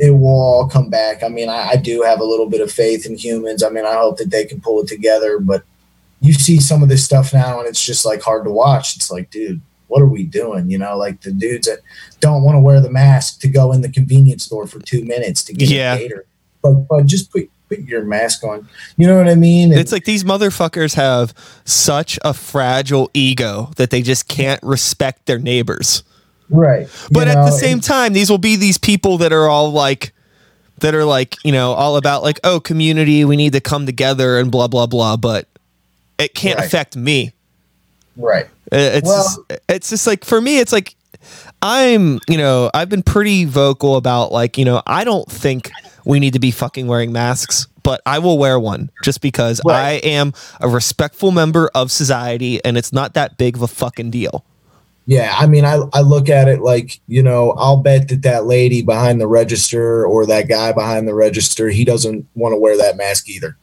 [0.00, 1.22] it will all come back.
[1.22, 3.62] I mean, I, I, do have a little bit of faith in humans.
[3.62, 5.38] I mean, I hope that they can pull it together.
[5.38, 5.64] But
[6.20, 8.96] you see some of this stuff now, and it's just like hard to watch.
[8.96, 10.70] It's like, dude, what are we doing?
[10.70, 11.80] You know, like the dudes that
[12.20, 15.44] don't want to wear the mask to go in the convenience store for two minutes
[15.44, 15.94] to get yeah.
[15.94, 16.26] a gator.
[16.62, 18.68] But but just put put your mask on.
[18.96, 19.70] You know what I mean?
[19.70, 25.26] And, it's like these motherfuckers have such a fragile ego that they just can't respect
[25.26, 26.02] their neighbors.
[26.50, 26.88] Right.
[27.10, 30.12] But at know, the same time, these will be these people that are all like,
[30.80, 34.38] that are like, you know, all about like, oh, community, we need to come together
[34.38, 35.16] and blah, blah, blah.
[35.16, 35.48] But
[36.18, 36.66] it can't right.
[36.66, 37.32] affect me.
[38.16, 38.46] Right.
[38.72, 40.94] Uh, it's, well, just, it's just like, for me, it's like,
[41.62, 45.70] I'm, you know, I've been pretty vocal about like, you know, I don't think
[46.04, 50.04] we need to be fucking wearing masks, but I will wear one just because right.
[50.04, 54.10] I am a respectful member of society and it's not that big of a fucking
[54.10, 54.44] deal.
[55.06, 58.46] Yeah, I mean, I, I look at it like, you know, I'll bet that that
[58.46, 62.78] lady behind the register or that guy behind the register, he doesn't want to wear
[62.78, 63.58] that mask either.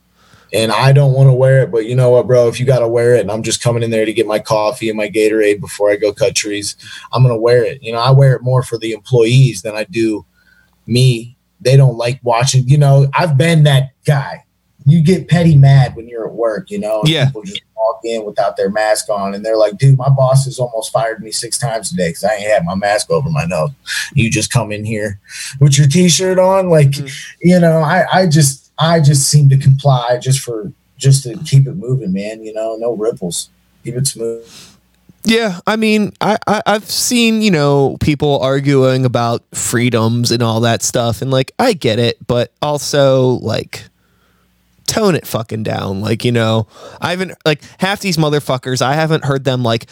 [0.52, 2.46] And I don't want to wear it, but you know what, bro?
[2.46, 4.38] If you got to wear it and I'm just coming in there to get my
[4.38, 6.76] coffee and my Gatorade before I go cut trees,
[7.12, 7.82] I'm going to wear it.
[7.82, 10.26] You know, I wear it more for the employees than I do
[10.86, 11.36] me.
[11.60, 14.44] They don't like watching, you know, I've been that guy.
[14.86, 17.02] You get petty mad when you're at work, you know?
[17.04, 17.26] Yeah.
[17.26, 20.58] People just walk in without their mask on and they're like, dude, my boss has
[20.58, 23.70] almost fired me six times today because I ain't had my mask over my nose.
[24.14, 25.20] You just come in here
[25.60, 26.68] with your t-shirt on.
[26.68, 27.06] Like, mm-hmm.
[27.40, 31.66] you know, I, I just I just seem to comply just for just to keep
[31.66, 32.42] it moving, man.
[32.42, 33.50] You know, no ripples.
[33.84, 34.48] Keep it smooth.
[35.24, 40.60] Yeah, I mean, I, I have seen you know people arguing about freedoms and all
[40.60, 43.84] that stuff, and like I get it, but also like
[44.86, 46.00] tone it fucking down.
[46.00, 46.66] Like, you know,
[47.00, 49.86] I haven't like half these motherfuckers, I haven't heard them like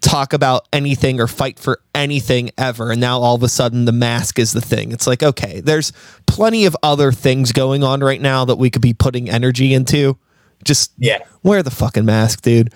[0.00, 2.92] talk about anything or fight for anything ever.
[2.92, 4.92] And now all of a sudden the mask is the thing.
[4.92, 5.92] It's like, okay, there's
[6.26, 10.16] plenty of other things going on right now that we could be putting energy into.
[10.64, 12.72] Just yeah, wear the fucking mask, dude.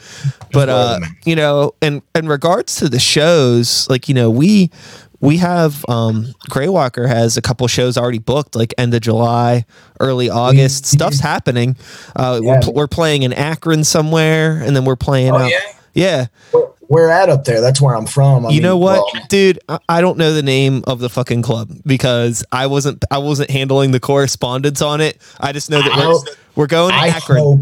[0.52, 4.70] But uh, you know, in in regards to the shows, like you know, we
[5.20, 9.64] we have um Greywalker has a couple shows already booked, like end of July,
[10.00, 10.86] early August.
[10.86, 11.76] Stuff's happening.
[12.16, 12.60] Uh, yeah.
[12.66, 15.32] we're, we're playing in Akron somewhere, and then we're playing.
[15.32, 15.58] Oh, out, yeah.
[15.92, 16.26] Yeah.
[16.82, 17.60] Where, at up there?
[17.60, 18.46] That's where I'm from.
[18.46, 19.60] I you mean, know what, well, dude?
[19.68, 23.50] I, I don't know the name of the fucking club because I wasn't I wasn't
[23.50, 25.20] handling the correspondence on it.
[25.38, 27.38] I just know that we're, we're going to I Akron.
[27.38, 27.60] Hope,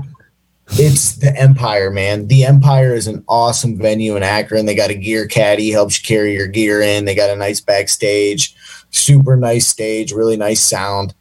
[0.72, 2.28] it's the Empire, man.
[2.28, 4.66] The Empire is an awesome venue in Akron.
[4.66, 7.04] They got a gear caddy, helps you carry your gear in.
[7.04, 8.54] They got a nice backstage,
[8.90, 11.14] super nice stage, really nice sound.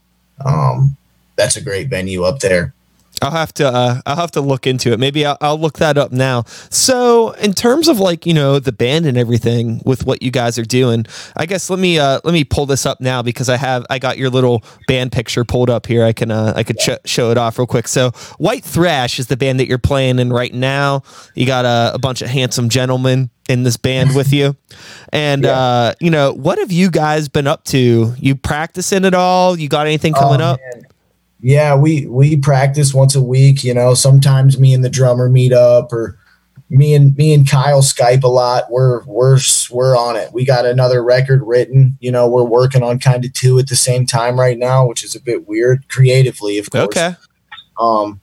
[0.44, 0.98] Um,
[1.36, 2.74] that's a great venue up there.
[3.22, 5.00] I'll have to uh, I'll have to look into it.
[5.00, 6.44] Maybe I'll, I'll, look that up now.
[6.70, 10.58] So, in terms of like you know the band and everything with what you guys
[10.58, 13.58] are doing, I guess let me uh, let me pull this up now because I
[13.58, 16.04] have I got your little band picture pulled up here.
[16.04, 17.88] I can uh, I could show it off real quick.
[17.88, 21.04] So, White Thrash is the band that you're playing in right now.
[21.36, 24.56] You got a, a bunch of handsome gentlemen in this band with you,
[25.14, 25.52] and yeah.
[25.52, 28.14] uh, you know what have you guys been up to?
[28.18, 29.58] You practicing at all?
[29.58, 30.60] You got anything coming oh, up?
[30.74, 30.87] Man
[31.40, 33.64] yeah, we we practice once a week.
[33.64, 36.18] You know, sometimes me and the drummer meet up, or
[36.70, 38.72] me and me and Kyle Skype a lot.
[38.72, 39.40] We're we're
[39.72, 40.34] we're on it.
[40.34, 41.98] We got another record written.
[42.00, 45.04] You know, we're working on kind of two at the same time right now, which
[45.04, 46.86] is a bit weird creatively, of course.
[46.86, 47.16] Okay.
[47.80, 48.20] Um,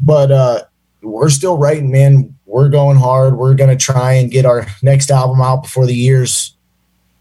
[0.00, 0.64] but uh,
[1.02, 2.34] we're still writing, man.
[2.46, 3.36] We're going hard.
[3.36, 6.54] We're gonna try and get our next album out before the year's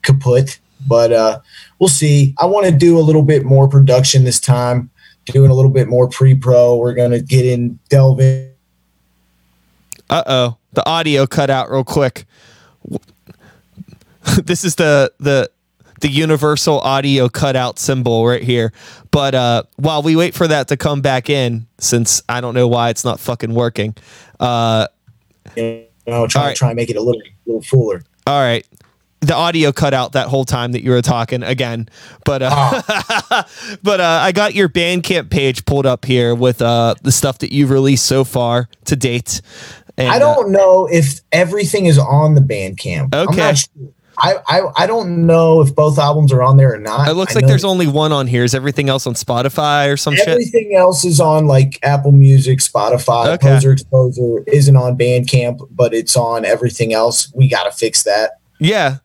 [0.02, 0.60] kaput.
[0.88, 1.40] But uh,
[1.80, 2.34] we'll see.
[2.40, 4.90] I want to do a little bit more production this time
[5.34, 6.78] doing a little bit more pre-pro.
[6.78, 8.52] We're going to get in, delve in.
[10.10, 12.26] Uh oh, the audio cut out real quick.
[14.44, 15.50] this is the the
[16.00, 18.72] the universal audio cutout symbol right here.
[19.12, 22.68] But uh, while we wait for that to come back in, since I don't know
[22.68, 23.96] why it's not fucking working.
[24.40, 24.88] Uh,
[25.56, 26.56] you know, try right.
[26.56, 28.04] try and make it a little little fuller.
[28.26, 28.66] all right.
[29.22, 31.90] The audio cut out that whole time that you were talking again,
[32.24, 32.82] but uh,
[33.84, 37.52] but uh, I got your Bandcamp page pulled up here with uh, the stuff that
[37.52, 39.42] you've released so far to date.
[39.98, 43.10] And, I uh, don't know if everything is on the Bandcamp.
[43.16, 43.38] I'm Okay.
[43.38, 43.90] not sure.
[44.20, 47.08] I, I I don't know if both albums are on there or not.
[47.08, 48.44] it looks I like there's only one on here.
[48.44, 50.28] Is everything else on Spotify or some shit?
[50.28, 53.28] everything else is on like Apple Music, Spotify.
[53.36, 53.48] Okay.
[53.48, 57.32] Poser Exposure isn't on Bandcamp, but it's on everything else.
[57.36, 58.40] We got to fix that.
[58.60, 58.98] Yeah.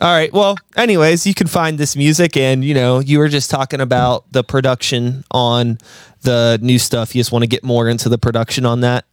[0.00, 0.32] All right.
[0.32, 4.30] Well, anyways, you can find this music, and you know, you were just talking about
[4.32, 5.78] the production on
[6.22, 7.14] the new stuff.
[7.14, 9.04] You just want to get more into the production on that.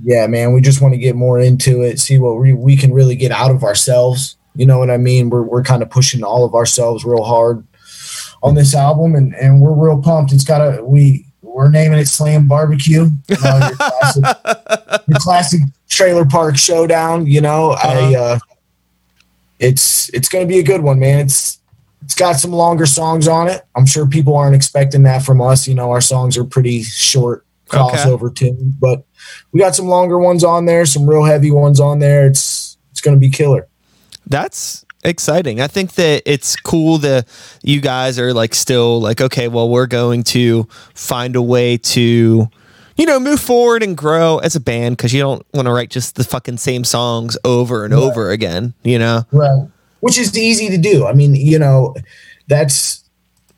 [0.00, 2.92] Yeah, man, we just want to get more into it, see what we, we can
[2.92, 4.36] really get out of ourselves.
[4.56, 5.30] You know what I mean?
[5.30, 7.64] We're, we're kind of pushing all of ourselves real hard
[8.42, 10.32] on this album, and, and we're real pumped.
[10.32, 13.08] It's got a we we're naming it Slam Barbecue.
[13.28, 14.24] You know, your, classic,
[15.06, 17.26] your classic trailer park showdown.
[17.26, 18.38] You know, I uh,
[19.68, 21.20] it's it's going to be a good one, man.
[21.20, 21.58] It's
[22.02, 23.64] it's got some longer songs on it.
[23.74, 25.66] I'm sure people aren't expecting that from us.
[25.66, 27.78] You know, our songs are pretty short Okay.
[27.78, 29.04] crossover tune, but
[29.52, 32.26] we got some longer ones on there, some real heavy ones on there.
[32.26, 33.66] It's it's going to be killer.
[34.26, 35.60] That's exciting.
[35.60, 37.26] I think that it's cool that
[37.62, 42.48] you guys are like still like, okay, well, we're going to find a way to,
[42.96, 45.90] you know, move forward and grow as a band because you don't want to write
[45.90, 48.02] just the fucking same songs over and Right.
[48.02, 49.24] over again, you know?
[49.32, 49.66] Right.
[50.00, 51.06] Which is easy to do.
[51.06, 51.94] I mean, you know,
[52.46, 53.02] that's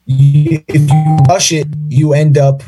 [0.06, 2.62] if you rush it, you end up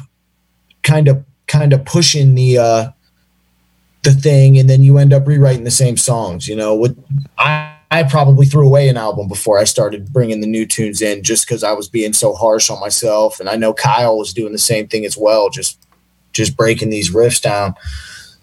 [0.82, 2.88] kind of kind of pushing the uh
[4.02, 6.74] the thing and then you end up rewriting the same songs, you know.
[6.74, 6.94] What
[7.38, 11.22] I I probably threw away an album before I started bringing the new tunes in
[11.22, 14.52] just cuz I was being so harsh on myself and I know Kyle was doing
[14.52, 15.78] the same thing as well, just
[16.32, 17.74] just breaking these riffs down.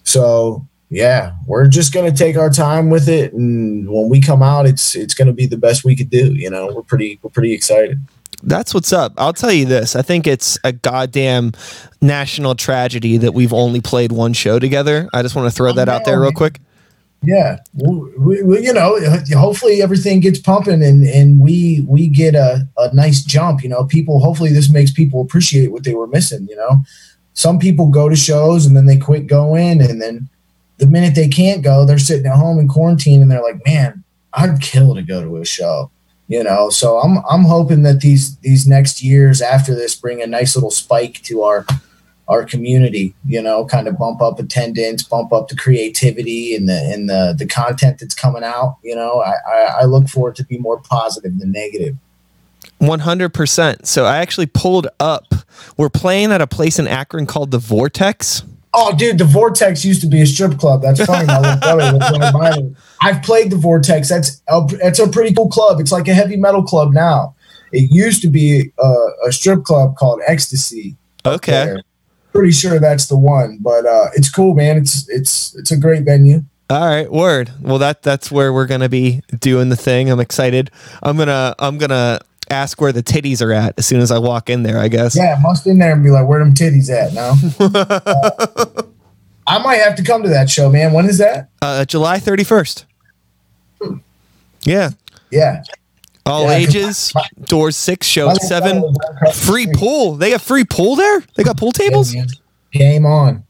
[0.03, 4.67] So, yeah, we're just gonna take our time with it, and when we come out,
[4.67, 6.33] it's it's gonna be the best we could do.
[6.33, 7.99] You know, we're pretty we're pretty excited.
[8.43, 9.13] That's what's up.
[9.17, 9.95] I'll tell you this.
[9.95, 11.53] I think it's a goddamn
[12.01, 15.09] national tragedy that we've only played one show together.
[15.13, 16.59] I just want to throw that out there real quick.
[17.23, 18.99] Yeah, we, we, you know,
[19.35, 23.63] hopefully everything gets pumping, and and we we get a a nice jump.
[23.63, 24.19] You know, people.
[24.19, 26.45] Hopefully, this makes people appreciate what they were missing.
[26.47, 26.83] You know,
[27.35, 30.27] some people go to shows and then they quit going, and then
[30.77, 34.03] the minute they can't go, they're sitting at home in quarantine, and they're like, "Man,
[34.33, 35.91] I'd kill to go to a show."
[36.27, 40.27] You know, so I'm I'm hoping that these these next years after this bring a
[40.27, 41.65] nice little spike to our
[42.27, 43.13] our community.
[43.25, 47.35] You know, kind of bump up attendance, bump up the creativity and the and the
[47.37, 48.77] the content that's coming out.
[48.81, 51.97] You know, I I, I look for it to be more positive than negative.
[52.85, 53.85] 100%.
[53.85, 55.33] So I actually pulled up.
[55.77, 58.43] We're playing at a place in Akron called The Vortex.
[58.73, 60.81] Oh, dude, the Vortex used to be a strip club.
[60.81, 61.27] That's funny.
[61.27, 62.75] My little brother was running by me.
[63.01, 64.09] I've played the Vortex.
[64.09, 65.79] That's a, it's a pretty cool club.
[65.79, 67.35] It's like a heavy metal club now.
[67.71, 70.97] It used to be a, a strip club called Ecstasy.
[71.25, 71.77] Okay.
[72.33, 74.77] Pretty sure that's the one, but uh, it's cool, man.
[74.77, 76.43] It's it's it's a great venue.
[76.69, 77.51] All right, word.
[77.61, 80.09] Well, that that's where we're gonna be doing the thing.
[80.09, 80.69] I'm excited.
[81.01, 84.49] I'm gonna I'm gonna ask where the titties are at as soon as I walk
[84.49, 84.79] in there.
[84.79, 85.15] I guess.
[85.15, 87.35] Yeah, must in there and be like, where them titties at now?
[89.47, 90.91] Uh, I might have to come to that show, man.
[90.91, 91.49] When is that?
[91.61, 92.85] Uh, July 31st.
[94.63, 94.89] Yeah.
[95.29, 95.61] Yeah.
[96.25, 97.13] All Yeah, ages.
[97.43, 98.79] Doors six, show seven.
[98.79, 100.15] brother was right across the Free pool.
[100.15, 101.21] They got free pool there.
[101.35, 102.15] They got pool tables.
[102.15, 102.25] Yeah.
[102.71, 103.43] Game on.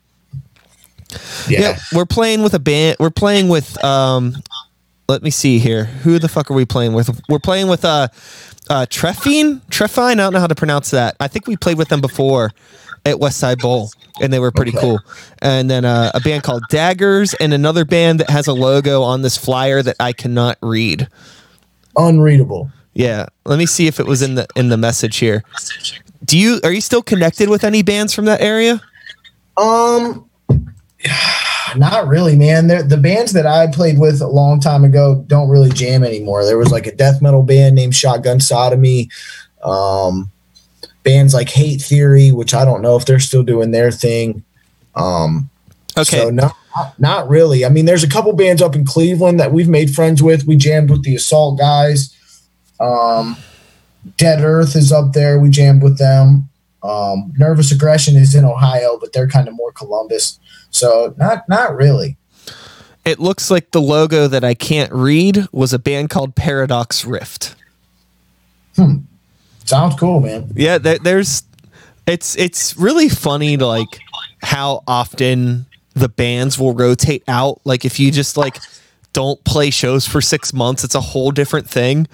[1.47, 1.61] Yeah.
[1.61, 2.97] Yeah, we're playing with a band.
[2.99, 4.35] We're playing with um
[5.07, 5.85] let me see here.
[5.85, 7.21] Who the fuck are we playing with?
[7.29, 8.09] We're playing with uh
[8.69, 9.61] uh Treffine?
[9.69, 10.13] Treffine?
[10.13, 11.15] I don't know how to pronounce that.
[11.19, 12.51] I think we played with them before
[13.05, 14.79] at West Side Bowl and they were pretty Okay.
[14.79, 14.99] cool.
[15.39, 19.21] And then uh, a band called Daggers and another band that has a logo on
[19.21, 21.07] this flyer that I cannot read.
[21.97, 22.71] Unreadable.
[22.93, 25.43] Yeah, let me see if it was in the in the message here.
[26.23, 28.81] Do you are you still connected with any bands from that area?
[29.57, 30.24] Um,
[31.75, 32.67] not really, man.
[32.67, 36.45] They're, the bands that I played with a long time ago don't really jam anymore.
[36.45, 39.09] There was like a death metal band named Shotgun Sodomy.
[39.63, 40.31] Um,
[41.03, 44.43] bands like Hate Theory, which I don't know if they're still doing their thing.
[44.95, 45.49] Um,
[45.97, 46.17] Okay.
[46.17, 47.65] So no, not, not really.
[47.65, 50.45] I mean, there's a couple bands up in Cleveland that we've made friends with.
[50.45, 52.15] We jammed with the Assault guys.
[52.79, 53.37] Um,
[54.17, 55.39] Dead Earth is up there.
[55.39, 56.49] We jammed with them.
[56.85, 60.39] Um, Nervous Aggression is in Ohio, but they're kind of more Columbus.
[60.69, 62.17] So not not really.
[63.03, 67.55] It looks like the logo that I can't read was a band called Paradox Rift.
[68.75, 68.97] hmm,
[69.63, 70.51] sounds cool, man.
[70.55, 71.43] Yeah, there, there's
[72.07, 73.99] it's it's really funny to like
[74.41, 77.61] how often the bands will rotate out.
[77.63, 78.57] Like if you just like
[79.15, 82.05] don't play shows for six months, it's a whole different thing.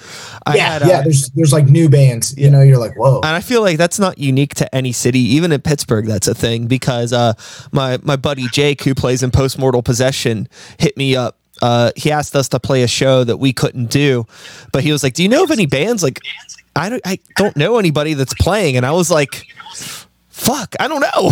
[0.46, 1.00] I yeah, had, yeah.
[1.00, 2.38] Uh, there's there's like new bands.
[2.38, 3.22] You know, you're like, whoa.
[3.24, 5.20] And I feel like that's not unique to any city.
[5.20, 7.34] Even in Pittsburgh, that's a thing because uh,
[7.72, 12.36] my my buddy Jake, who plays in Postmortal Possession, hit me up uh, he asked
[12.36, 14.26] us to play a show that we couldn't do,
[14.72, 16.20] but he was like, "Do you know of any bands?" Like,
[16.76, 19.48] I don't, I don't know anybody that's playing, and I was like,
[20.42, 21.32] "Fuck, I don't know."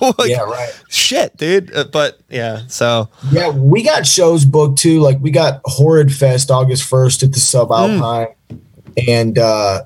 [0.18, 0.72] like, yeah, right.
[0.88, 1.74] Shit, dude.
[1.74, 5.00] Uh, but yeah, so yeah, we got shows booked too.
[5.00, 8.60] Like we got Horrid Fest August first at the Subalpine, mm.
[9.08, 9.82] and uh,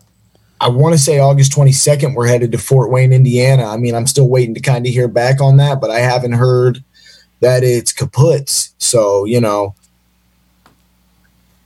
[0.61, 3.65] I want to say August 22nd, we're headed to Fort Wayne, Indiana.
[3.65, 6.33] I mean, I'm still waiting to kind of hear back on that, but I haven't
[6.33, 6.83] heard
[7.41, 8.73] that it's kaputs.
[8.79, 9.75] So, you know,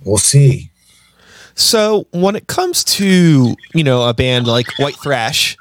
[0.04, 0.70] we'll see.
[1.54, 5.56] So, when it comes to, you know, a band like White Thrash,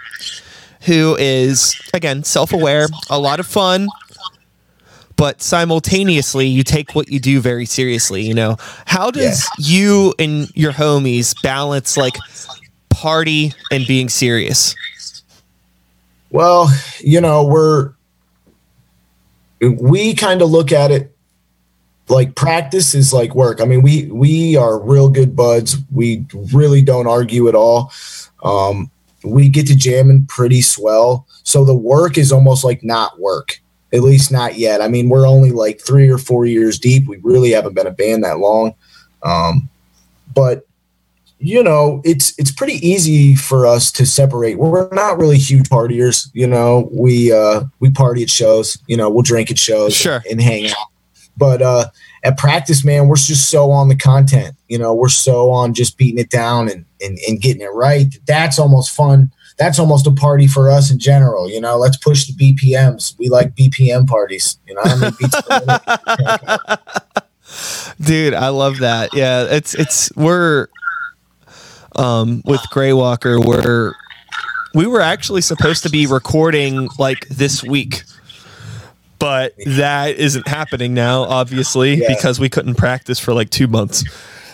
[0.87, 3.87] who is, again, self aware, a lot of fun,
[5.17, 9.65] but simultaneously you take what you do very seriously, you know, how does yeah.
[9.67, 12.15] you and your homies balance like
[12.89, 14.75] party and being serious?
[16.31, 17.93] Well, you know, we're
[19.61, 21.13] we kind of look at it
[22.09, 23.59] like practice is like work.
[23.59, 25.77] I mean, we we are real good buds.
[25.91, 27.91] We really don't argue at all.
[28.43, 28.89] Um,
[29.31, 31.27] we get to jamming pretty swell.
[31.43, 33.59] So the work is almost like not work.
[33.93, 34.81] At least not yet.
[34.81, 37.07] I mean, we're only like three or four years deep.
[37.07, 38.75] We really haven't been a band that long.
[39.23, 39.69] Um,
[40.33, 40.67] but
[41.39, 44.57] you know, it's it's pretty easy for us to separate.
[44.57, 46.89] We're not really huge partiers, you know.
[46.91, 50.15] We uh we party at shows, you know, we'll drink at shows sure.
[50.15, 50.87] and, and hang out.
[51.37, 51.85] But uh
[52.23, 54.55] at practice, man, we're just so on the content.
[54.67, 58.13] You know, we're so on just beating it down and, and, and getting it right.
[58.25, 59.31] That's almost fun.
[59.57, 61.49] That's almost a party for us in general.
[61.49, 63.17] You know, let's push the BPMs.
[63.17, 64.59] We like BPM parties.
[64.67, 65.11] You know, I
[66.69, 66.77] mean,
[68.01, 69.13] Dude, I love that.
[69.13, 70.67] Yeah, it's it's we're
[71.95, 73.95] um, with Greywalker where
[74.73, 78.03] we were actually supposed to be recording like this week
[79.19, 82.07] but that isn't happening now obviously yeah.
[82.07, 84.03] because we couldn't practice for like two months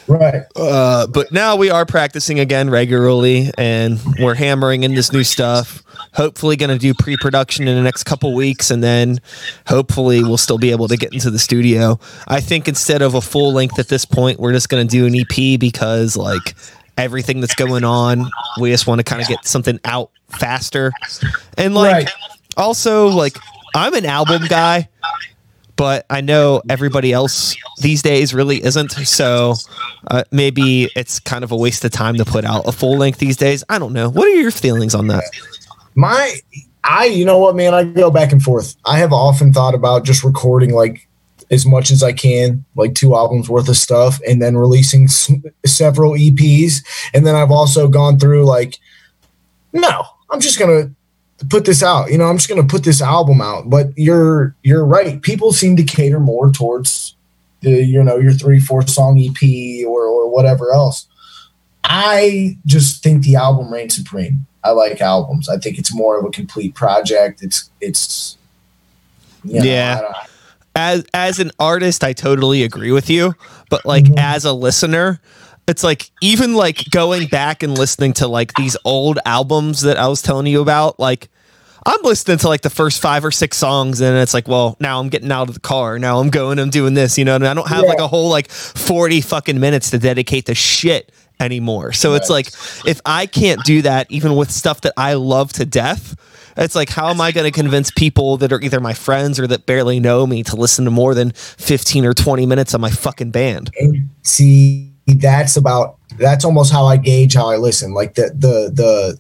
[0.08, 5.24] right uh, but now we are practicing again regularly and we're hammering in this new
[5.24, 5.82] stuff
[6.14, 9.20] hopefully going to do pre-production in the next couple weeks and then
[9.68, 11.98] hopefully we'll still be able to get into the studio
[12.28, 15.06] i think instead of a full length at this point we're just going to do
[15.06, 16.54] an ep because like
[16.98, 18.30] everything that's going on.
[18.60, 20.92] We just want to kind of get something out faster.
[21.58, 22.10] And like right.
[22.58, 23.38] also like
[23.74, 24.90] I'm an album guy,
[25.76, 28.92] but I know everybody else these days really isn't.
[28.92, 29.56] So
[30.10, 33.20] uh, maybe it's kind of a waste of time to put out a full length
[33.20, 33.64] these days.
[33.70, 34.10] I don't know.
[34.10, 35.24] What are your feelings on that?
[35.96, 36.36] My
[36.84, 38.76] I you know what man, I go back and forth.
[38.86, 41.08] I have often thought about just recording like
[41.52, 45.32] as much as I can, like two albums worth of stuff, and then releasing s-
[45.66, 46.84] several EPs.
[47.14, 48.80] And then I've also gone through like,
[49.72, 50.92] no, I'm just gonna
[51.50, 52.12] put this out.
[52.12, 53.70] You know, I'm just gonna put this album out.
[53.70, 55.22] But you're you're right.
[55.22, 57.16] People seem to cater more towards
[57.62, 61.08] the you know your three four song EP or or whatever else.
[61.84, 64.46] I just think the album reigns supreme.
[64.64, 65.50] I like albums.
[65.50, 67.44] I think it's more of a complete project.
[67.44, 68.38] It's it's
[69.44, 70.14] you know, yeah
[70.76, 73.36] as as an artist, I totally agree with you.
[73.70, 74.18] But like mm-hmm.
[74.18, 75.20] as a listener,
[75.68, 80.08] it's like even like going back and listening to like these old albums that I
[80.08, 81.30] was telling you about, like
[81.86, 85.00] I'm listening to like the first five or six songs, and it's like, well, now
[85.00, 86.00] I'm getting out of the car.
[86.00, 87.90] Now I'm going, I'm doing this, you know, and I don't have yeah.
[87.90, 91.92] like a whole like 40 fucking minutes to dedicate to shit anymore.
[91.92, 92.18] So right.
[92.18, 92.48] it's like,
[92.88, 96.16] if I can't do that, even with stuff that I love to death,
[96.56, 99.48] it's like, how am I going to convince people that are either my friends or
[99.48, 102.92] that barely know me to listen to more than 15 or 20 minutes of my
[102.92, 103.72] fucking band?
[104.22, 107.94] See, that's about, that's almost how I gauge how I listen.
[107.94, 109.20] Like the, the, the,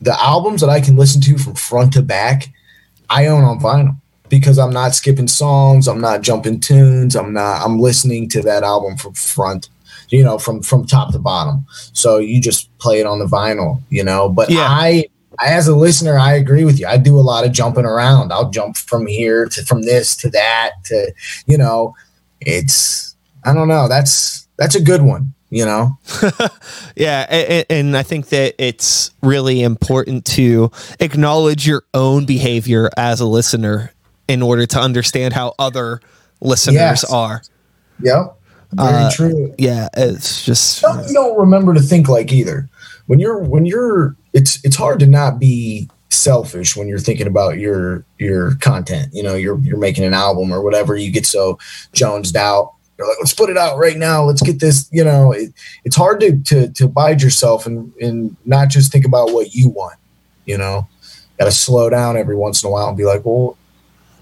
[0.00, 2.52] the albums that I can listen to from front to back,
[3.10, 3.96] I own on vinyl
[4.28, 8.62] because I'm not skipping songs, I'm not jumping tunes, I'm not, I'm listening to that
[8.62, 9.68] album from front
[10.10, 13.82] you know from from top to bottom so you just play it on the vinyl
[13.90, 14.64] you know but yeah.
[14.70, 15.04] i
[15.44, 16.86] as a listener, I agree with you.
[16.86, 18.32] I do a lot of jumping around.
[18.32, 21.12] I'll jump from here to from this to that to,
[21.46, 21.94] you know,
[22.40, 23.88] it's I don't know.
[23.88, 25.32] That's that's a good one.
[25.48, 25.98] You know.
[26.96, 33.20] yeah, and, and I think that it's really important to acknowledge your own behavior as
[33.20, 33.92] a listener
[34.26, 36.00] in order to understand how other
[36.40, 37.04] listeners yes.
[37.12, 37.42] are.
[38.02, 38.36] Yep.
[38.72, 39.54] Very Uh, true.
[39.58, 42.68] Yeah, it's just Something you don't remember to think like either.
[43.06, 47.58] When you're when you're it's it's hard to not be selfish when you're thinking about
[47.58, 49.10] your your content.
[49.12, 50.96] You know, you're you're making an album or whatever.
[50.96, 51.58] You get so
[51.92, 52.72] jonesed out.
[52.98, 54.24] You're like, let's put it out right now.
[54.24, 54.88] Let's get this.
[54.90, 55.52] You know, it,
[55.84, 59.68] it's hard to to to bide yourself and and not just think about what you
[59.68, 59.98] want.
[60.46, 60.88] You know,
[61.38, 63.56] got to slow down every once in a while and be like, well,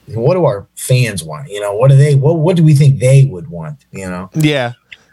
[0.09, 1.51] what do our fans want?
[1.51, 2.15] You know, what do they?
[2.15, 3.85] What what do we think they would want?
[3.93, 4.31] You know.
[4.35, 4.73] Yeah.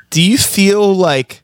[0.09, 1.41] Do you feel like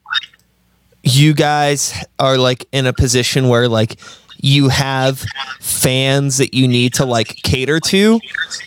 [1.04, 4.00] you guys are like in a position where like
[4.44, 5.26] you have
[5.60, 8.20] fans that you need to like cater to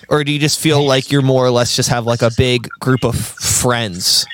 [0.08, 2.68] or do you just feel like you're more or less just have like a big
[2.80, 4.26] group of friends?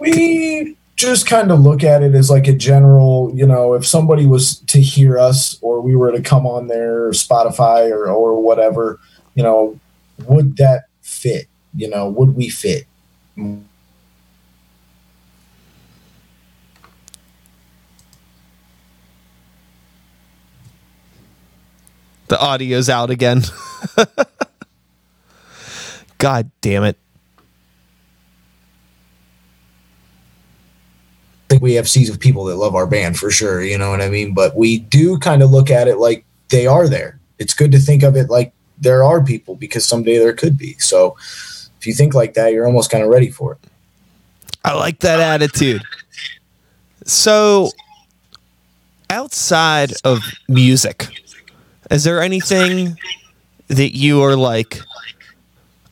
[0.00, 4.26] We just kind of look at it as like a general, you know, if somebody
[4.26, 8.98] was to hear us or we were to come on their Spotify or, or whatever,
[9.34, 9.78] you know,
[10.26, 11.46] would that fit?
[11.74, 12.86] You know, would we fit?
[22.28, 23.42] The audio's out again.
[26.18, 26.96] God damn it.
[31.46, 33.90] I think we have seas of people that love our band for sure, you know
[33.90, 34.34] what I mean?
[34.34, 37.20] But we do kind of look at it like they are there.
[37.38, 40.74] It's good to think of it like there are people because someday there could be.
[40.78, 41.16] So
[41.78, 43.58] if you think like that, you're almost kind of ready for it.
[44.64, 45.82] I like that attitude.
[47.04, 47.70] So,
[49.08, 51.06] outside of music,
[51.90, 52.96] is there anything
[53.68, 54.80] that you are like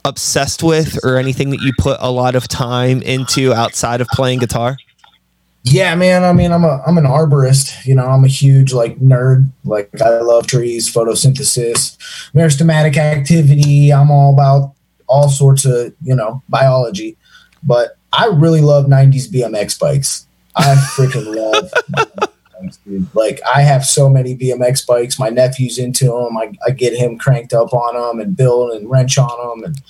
[0.04, 4.38] obsessed with or anything that you put a lot of time into outside of playing
[4.38, 4.76] guitar?
[5.64, 6.24] Yeah, man.
[6.24, 7.86] I mean, I'm a I'm an arborist.
[7.86, 9.50] You know, I'm a huge like nerd.
[9.64, 11.96] Like I love trees, photosynthesis,
[12.34, 13.90] meristematic activity.
[13.90, 14.74] I'm all about
[15.06, 17.16] all sorts of you know biology.
[17.62, 20.26] But I really love '90s BMX bikes.
[20.54, 22.28] I freaking love.
[22.64, 23.14] BMX, dude.
[23.14, 25.18] Like I have so many BMX bikes.
[25.18, 26.36] My nephew's into them.
[26.36, 29.64] I, I get him cranked up on them and build and wrench on them.
[29.64, 29.82] And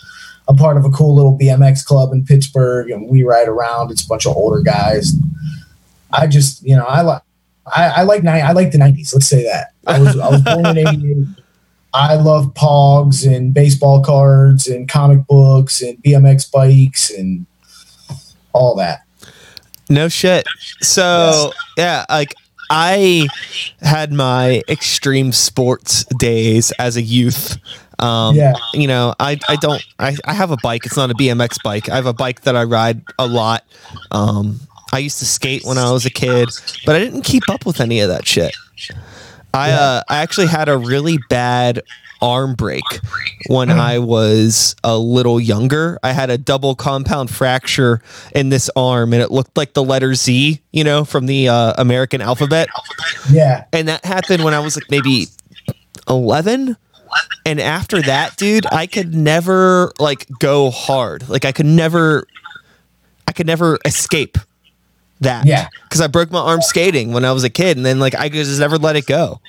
[0.49, 3.91] I'm part of a cool little BMX club in Pittsburgh, and we ride around.
[3.91, 5.14] It's a bunch of older guys.
[6.12, 7.22] I just, you know, I like,
[7.66, 9.14] I, I like, ni- I like the '90s.
[9.14, 9.72] Let's say that.
[9.87, 11.27] I was, I was born in '88.
[11.95, 17.47] I love Pogs and baseball cards and comic books and BMX bikes and
[18.53, 19.05] all that.
[19.89, 20.47] No shit.
[20.81, 22.35] So, yeah, like
[22.71, 23.29] I
[23.81, 27.59] had my extreme sports days as a youth.
[27.99, 28.55] Um, Yeah.
[28.73, 30.85] you know, I, I don't, I, I have a bike.
[30.87, 31.89] It's not a BMX bike.
[31.89, 33.65] I have a bike that I ride a lot.
[34.11, 34.61] Um,
[34.93, 36.49] I used to skate when I was a kid,
[36.87, 38.55] but I didn't keep up with any of that shit.
[39.55, 41.83] I, uh, I actually had a really bad
[42.21, 42.85] arm break
[43.49, 45.99] when I was a little younger.
[46.03, 48.01] I had a double compound fracture
[48.35, 51.75] in this arm and it looked like the letter Z, you know, from the uh,
[51.77, 52.69] American alphabet.
[53.31, 53.65] Yeah.
[53.73, 55.27] And that happened when I was like maybe
[56.09, 56.77] 11.
[57.45, 61.29] And after that, dude, I could never like go hard.
[61.29, 62.27] Like I could never
[63.29, 64.39] I could never escape
[65.25, 65.47] that.
[65.47, 65.68] Yeah.
[65.91, 68.29] Cuz I broke my arm skating when I was a kid and then like I
[68.29, 69.41] just never let it go.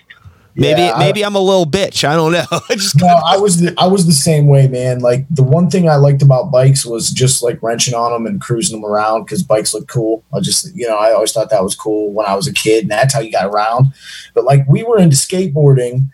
[0.58, 2.08] Maybe Yeah, I- maybe I'm a little bitch.
[2.08, 2.46] I don't know.
[2.70, 5.00] I just No, I was the I was the same way, man.
[5.00, 8.40] Like the one thing I liked about bikes was just like wrenching on them and
[8.40, 10.24] cruising them around because bikes look cool.
[10.34, 12.84] I just you know I always thought that was cool when I was a kid,
[12.84, 13.94] and that's how you got around.
[14.34, 16.10] But like we were into skateboarding,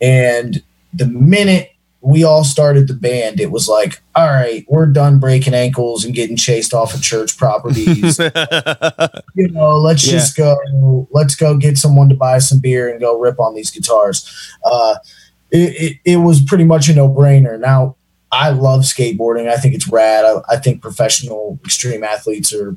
[0.00, 0.62] and
[0.94, 1.72] the minute
[2.04, 6.14] we all started the band, it was like, all right, we're done breaking ankles and
[6.14, 8.18] getting chased off of church properties.
[9.34, 10.12] you know, let's Yeah.
[10.12, 11.08] just go.
[11.12, 14.28] Let's go get someone to buy some beer and go rip on these guitars.
[14.62, 14.96] Uh,
[15.50, 15.58] it,
[16.04, 17.58] it, it was pretty much a no brainer.
[17.58, 17.96] Now,
[18.30, 19.48] I love skateboarding.
[19.48, 20.24] I think it's rad.
[20.26, 22.76] I, I think professional extreme athletes are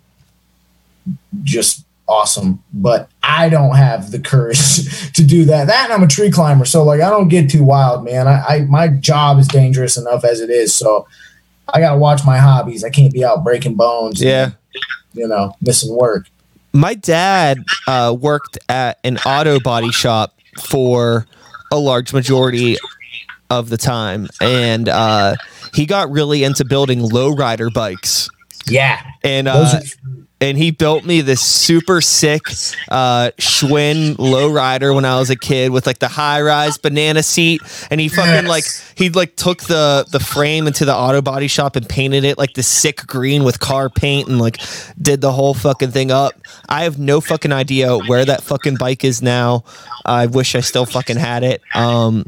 [1.43, 5.67] just awesome, but I don't have the courage to do that.
[5.67, 8.27] That and I'm a tree climber, so like I don't get too wild, man.
[8.27, 11.07] I, I my job is dangerous enough as it is, so
[11.73, 12.83] I gotta watch my hobbies.
[12.83, 14.21] I can't be out breaking bones.
[14.21, 14.51] and, yeah.
[15.13, 16.27] you know, missing work.
[16.73, 21.25] My dad uh, worked at an auto body shop for
[21.71, 22.77] a large majority
[23.49, 25.35] of the time, and uh,
[25.73, 28.29] he got really into building lowrider bikes.
[28.69, 29.79] Yeah, And uh,
[30.39, 32.43] and he built me this super sick
[32.89, 37.61] uh, Schwinn lowrider when I was a kid with like the high rise banana seat,
[37.89, 38.47] and he fucking Yes.
[38.47, 38.65] like
[38.95, 42.53] he like took the the frame into the auto body shop and painted it like
[42.53, 44.57] the sick green with car paint and like
[45.01, 46.33] did the whole fucking thing up.
[46.69, 49.63] I have no fucking idea where that fucking bike is now.
[50.05, 51.61] I wish I still fucking had it.
[51.75, 52.23] Um,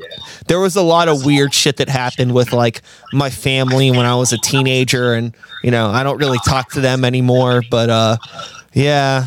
[0.47, 2.81] there was a lot of weird shit that happened with like
[3.13, 5.33] my family when I was a teenager, and
[5.63, 7.61] you know I don't really talk to them anymore.
[7.69, 7.98] But uh,
[8.73, 9.25] yeah.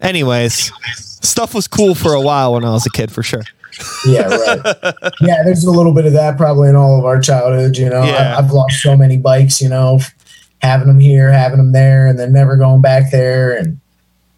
[0.00, 3.42] Anyways, stuff was cool for a while when I was a kid, for sure.
[4.06, 4.60] Yeah, right.
[5.20, 7.76] yeah, there's a little bit of that probably in all of our childhood.
[7.76, 8.34] You know, Yeah.
[8.34, 9.60] I, I've lost so many bikes.
[9.60, 10.00] You know,
[10.62, 13.80] having them here, having them there, and then never going back there, and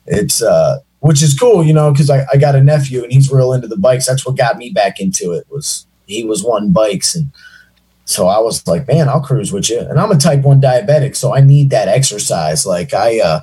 [0.06, 1.62] it's uh, which is cool.
[1.64, 4.06] You know, because I, I got a nephew and he's real into the bikes.
[4.06, 5.46] That's what got me back into it.
[5.50, 7.30] Was he was wanting bikes and.
[8.04, 9.80] So I was like, man, I'll cruise with you.
[9.80, 12.64] And I'm a type one diabetic, so I need that exercise.
[12.64, 13.40] Like I, uh,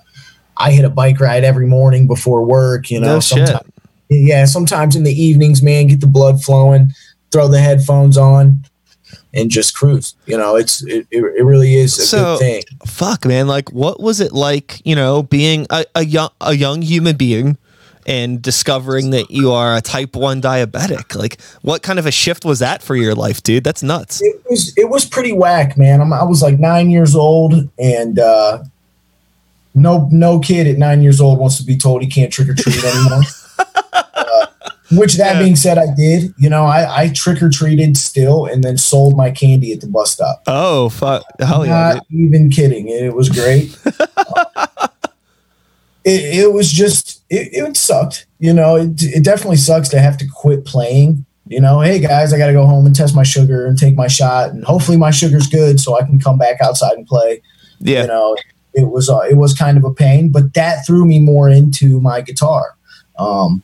[0.57, 2.89] I hit a bike ride every morning before work.
[2.91, 3.69] You know, No sometimes
[4.09, 6.91] yeah, sometimes in the evenings, man, get the blood flowing,
[7.31, 8.63] throw the headphones on,
[9.33, 10.15] and just cruise.
[10.27, 12.63] You know, it's it, it, it really is a So- good thing.
[12.85, 13.47] Fuck, man.
[13.47, 14.81] Like, what was it like?
[14.85, 17.57] You know, being a, a young a young human being
[18.07, 21.15] and discovering that you are a type one diabetic.
[21.15, 23.63] Like, what kind of a shift was that for your life, dude?
[23.63, 24.21] That's nuts.
[24.21, 25.99] It was it was pretty whack, man.
[26.01, 28.63] I'm, I was like nine years old, and uh,
[29.75, 32.53] no no kid at nine years old wants to be told he can't trick or
[32.55, 33.21] treat anymore.
[33.93, 34.45] uh,
[34.93, 35.41] which that Yeah.
[35.41, 36.33] being said, I did.
[36.37, 39.87] You know, I, I trick or treated still, and then sold my candy at the
[39.87, 40.43] bus stop.
[40.47, 41.23] Oh fuck!
[41.39, 41.93] Hell yeah!
[41.95, 42.87] Not even kidding.
[42.87, 43.77] It was great.
[46.03, 48.27] it, it was just it, it sucked.
[48.39, 51.25] You know, it, it definitely sucks to have to quit playing.
[51.47, 53.95] You know, hey guys, I got to go home and test my sugar and take
[53.95, 57.41] my shot, and hopefully my sugar's good so I can come back outside and play.
[57.79, 58.01] Yeah.
[58.01, 58.35] You know,
[58.75, 61.99] it was uh, it was kind of a pain, but that threw me more into
[62.01, 62.75] my guitar.
[63.17, 63.63] Um,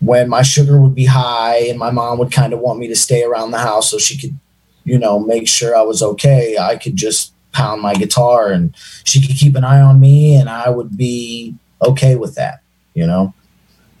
[0.00, 2.96] when my sugar would be high, and my mom would kind of want me to
[2.96, 4.36] stay around the house so she could,
[4.84, 6.58] you know, make sure I was okay.
[6.58, 8.74] I could just pound my guitar, and
[9.04, 12.60] she could keep an eye on me, and I would be okay with that.
[12.94, 13.32] You know.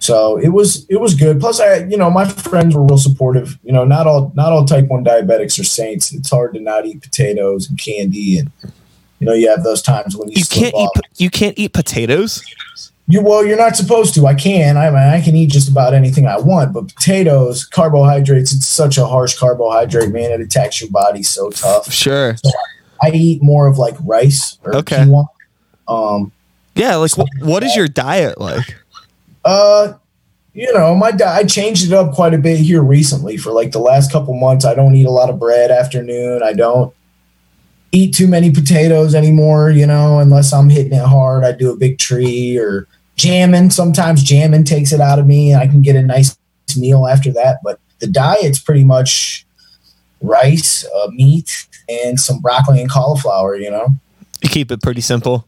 [0.00, 1.40] So it was it was good.
[1.40, 3.58] Plus, I you know my friends were real supportive.
[3.62, 6.12] You know, not all not all type one diabetics are saints.
[6.12, 8.50] It's hard to not eat potatoes and candy, and
[9.24, 10.88] you know you have those times when you, You can't eat.
[10.96, 11.02] up.
[11.16, 12.42] You can't eat potatoes.
[13.06, 14.26] You well, you're not supposed to.
[14.26, 14.76] I can.
[14.76, 18.54] I mean, I can eat just about anything I want, but potatoes, carbohydrates.
[18.54, 20.30] It's such a harsh carbohydrate, man.
[20.30, 21.92] It attacks your body so tough.
[21.92, 22.34] Sure.
[23.02, 24.96] I eat more of like rice or Okay.
[24.96, 25.26] quinoa.
[25.88, 26.32] Um,
[26.74, 26.96] Yeah.
[26.96, 28.74] Like, wh- what is your diet like?
[29.44, 29.92] Uh,
[30.54, 33.36] you know, my di- I changed it up quite a bit here recently.
[33.36, 36.42] For like the last couple months, I don't eat a lot of bread afternoon.
[36.42, 36.94] I don't
[37.94, 39.70] eat too many potatoes anymore.
[39.70, 42.86] You know, unless I'm hitting it hard, I do a big tree or
[43.16, 43.70] jamming.
[43.70, 46.36] Sometimes jamming takes it out of me, and I can get a nice
[46.76, 47.58] meal after that.
[47.62, 49.46] But the diet's pretty much
[50.20, 53.56] rice, uh, meat, and some broccoli and cauliflower.
[53.56, 53.88] You know
[54.42, 55.46] You keep it pretty simple.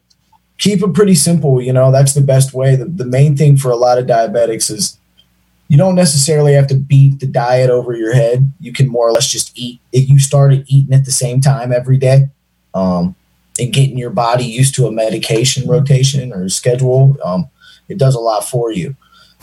[0.59, 1.61] keep it pretty simple.
[1.61, 2.77] You know, that's the best way.
[2.77, 4.99] The, the main thing for a lot of diabetics is
[5.69, 8.53] you don't necessarily have to beat the diet over your head.
[8.61, 9.81] You can more or less just eat.
[9.93, 12.29] If you started eating at the same time every day,
[12.77, 13.15] um,
[13.59, 17.49] and getting your body used to a medication rotation or schedule, um,
[17.89, 18.95] it does a lot for you.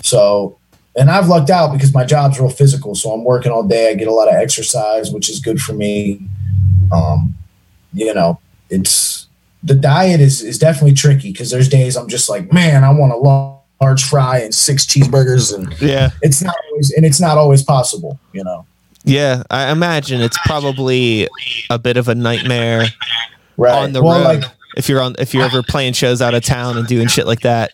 [0.01, 0.57] So,
[0.95, 2.93] and I've lucked out because my job's real physical.
[2.93, 3.89] So I'm working all day.
[3.89, 6.21] I get a lot of exercise, which is good for me.
[6.91, 7.35] Um,
[7.93, 9.27] you know, it's
[9.63, 13.13] the diet is is definitely tricky because there's days I'm just like, man, I want
[13.13, 16.11] a lar- large fry and six cheeseburgers, and Yeah.
[16.21, 18.65] it's not always and it's not always possible, you know.
[19.03, 19.43] Yeah.
[19.49, 21.27] I imagine it's probably
[21.69, 22.85] a bit of a nightmare
[23.57, 23.83] Right.
[23.83, 26.43] on the well, road like if you're on if you're ever playing shows out of
[26.43, 27.71] town and doing shit like that.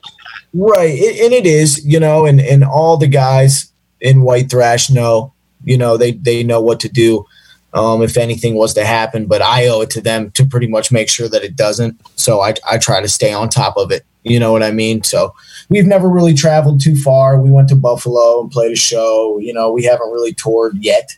[0.53, 3.71] right, it, and it is, you know, and and all the guys
[4.01, 7.25] in White Thrash know, you know, they they know what to do.
[7.71, 10.91] Um, if anything was to happen, but I owe it to them to pretty much
[10.91, 12.01] make sure that it doesn't.
[12.15, 14.03] So I, I try to stay on top of it.
[14.23, 15.03] You know what I mean?
[15.03, 15.35] So
[15.69, 17.39] we've never really traveled too far.
[17.39, 19.37] We went to Buffalo and played a show.
[19.37, 21.15] You know, we haven't really toured yet,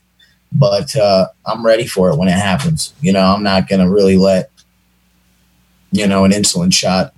[0.52, 2.94] but uh, I'm ready for it when it happens.
[3.02, 4.52] You know, I'm not going to really let,
[5.92, 7.14] you know, an insulin shot.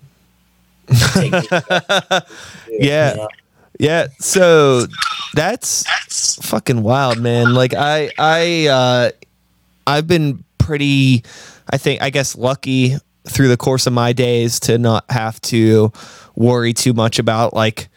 [2.79, 3.11] Yeah.
[3.11, 3.27] you know?
[3.79, 4.85] Yeah, so
[5.35, 7.53] that's fucking wild, man.
[7.53, 9.11] Like I I uh
[9.85, 11.23] I've been pretty
[11.69, 15.91] I think I guess lucky through the course of my days to not have to
[16.35, 17.89] worry too much about like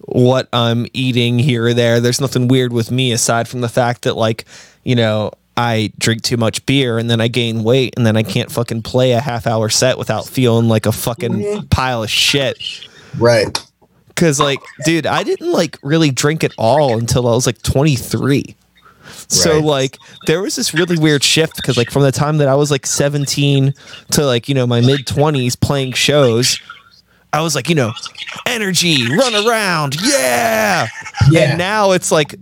[0.00, 2.00] what I'm eating here or there.
[2.00, 4.44] There's nothing weird with me aside from the fact that like,
[4.84, 8.22] you know, I drink too much beer and then I gain weight and then I
[8.22, 12.56] can't fucking play a half hour set without feeling like a fucking pile of shit.
[13.18, 13.58] Right.
[14.16, 18.56] Cause like, dude, I didn't like really drink at all until I was like 23.
[19.28, 19.64] So Right.
[19.64, 22.70] like there was this really weird shift because like from the time that I was
[22.70, 23.74] like 17
[24.12, 26.60] to like, you know, my mid 20s playing shows,
[27.32, 27.92] I was like, you know,
[28.46, 30.86] energy, run around, yeah.
[31.30, 31.40] Yeah.
[31.50, 32.34] And now it's like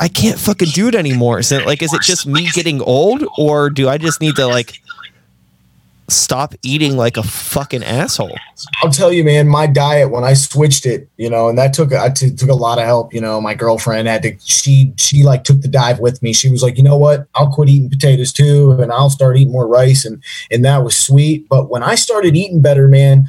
[0.00, 1.38] I can't fucking do it anymore.
[1.38, 4.46] Is it like is it just me getting old or do I just need to
[4.46, 4.80] like
[6.08, 8.34] stop eating like a fucking asshole?
[8.82, 11.92] I'll tell you, man, my diet when I switched it, you know, and that took
[11.92, 13.12] I t- took a lot of help.
[13.12, 16.32] You know, my girlfriend had to she she like took the dive with me.
[16.32, 19.52] She was like, you know what, I'll quit eating potatoes too, and I'll start eating
[19.52, 21.46] more rice, and and that was sweet.
[21.50, 23.26] But when I started eating better, man,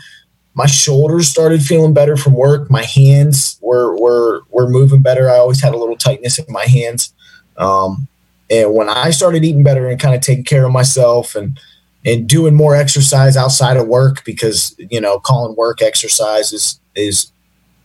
[0.53, 2.69] my shoulders started feeling better from work.
[2.69, 5.29] My hands were were were moving better.
[5.29, 7.13] I always had a little tightness in my hands.
[7.57, 8.07] Um,
[8.49, 11.59] and when I started eating better and kind of taking care of myself and
[12.05, 17.31] and doing more exercise outside of work because you know calling work exercise is is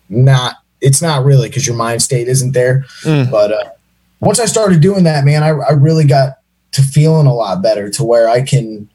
[0.09, 3.31] not it's not really because your mind state isn't there Mm.
[3.31, 3.71] but uh,
[4.21, 6.39] once i started doing that man I, I really got
[6.73, 8.89] to feeling a lot better to where i can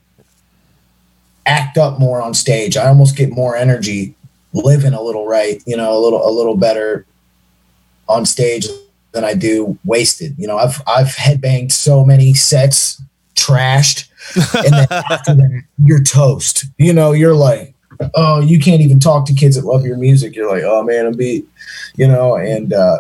[1.51, 4.15] act up more on stage i almost get more energy
[4.53, 7.05] living a little right you know a little a little better
[8.07, 8.67] on stage
[9.11, 13.01] than i do wasted you know i've i've headbanged so many sets
[13.35, 16.65] trashed and then after that, you're toast.
[16.77, 17.73] You know, you're like,
[18.15, 20.35] oh, you can't even talk to kids that love your music.
[20.35, 21.47] You're like, oh man, I'm beat.
[21.95, 22.99] You know, and uh,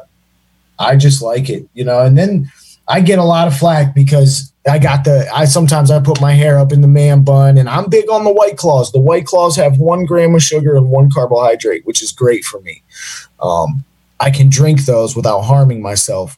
[0.79, 1.67] I just like it.
[1.73, 2.51] You know, and then
[2.87, 5.27] I get a lot of flack because I got the.
[5.33, 8.23] I sometimes I put my hair up in the man bun, and I'm big on
[8.23, 8.91] the white claws.
[8.91, 12.59] The white claws have one gram of sugar and one carbohydrate, which is great for
[12.61, 12.83] me.
[13.41, 13.83] Um,
[14.19, 16.37] I can drink those without harming myself.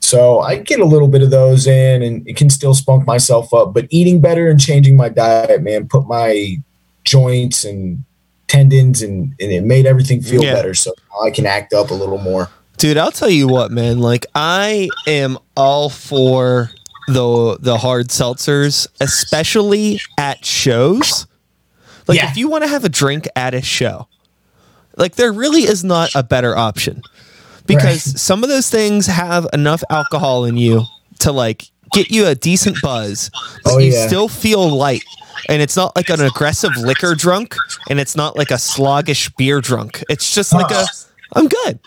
[0.00, 3.52] So I get a little bit of those in and it can still spunk myself
[3.52, 3.74] up.
[3.74, 6.56] But eating better and changing my diet, man, put my
[7.04, 8.04] joints and
[8.46, 10.54] tendons and, and it made everything feel Yeah.
[10.54, 10.74] better.
[10.74, 10.92] So
[11.24, 12.48] I can act up a little more.
[12.78, 13.98] Dude, I'll tell you what, man.
[13.98, 16.70] Like I am all for
[17.08, 21.26] the the hard seltzers, especially at shows.
[22.08, 22.30] Like Yeah.
[22.30, 24.08] if you want to have a drink at a show,
[24.96, 27.02] like there really is not a better option.
[27.66, 28.18] Because Right.
[28.18, 30.84] some of those things have enough alcohol in you
[31.20, 33.30] to like get you a decent buzz,
[33.64, 34.06] but Oh, you yeah.
[34.06, 35.02] still feel light.
[35.48, 37.54] And it's not like an aggressive liquor drunk,
[37.90, 40.02] and it's not like a sluggish beer drunk.
[40.08, 40.86] It's just like a
[41.34, 41.78] I'm good.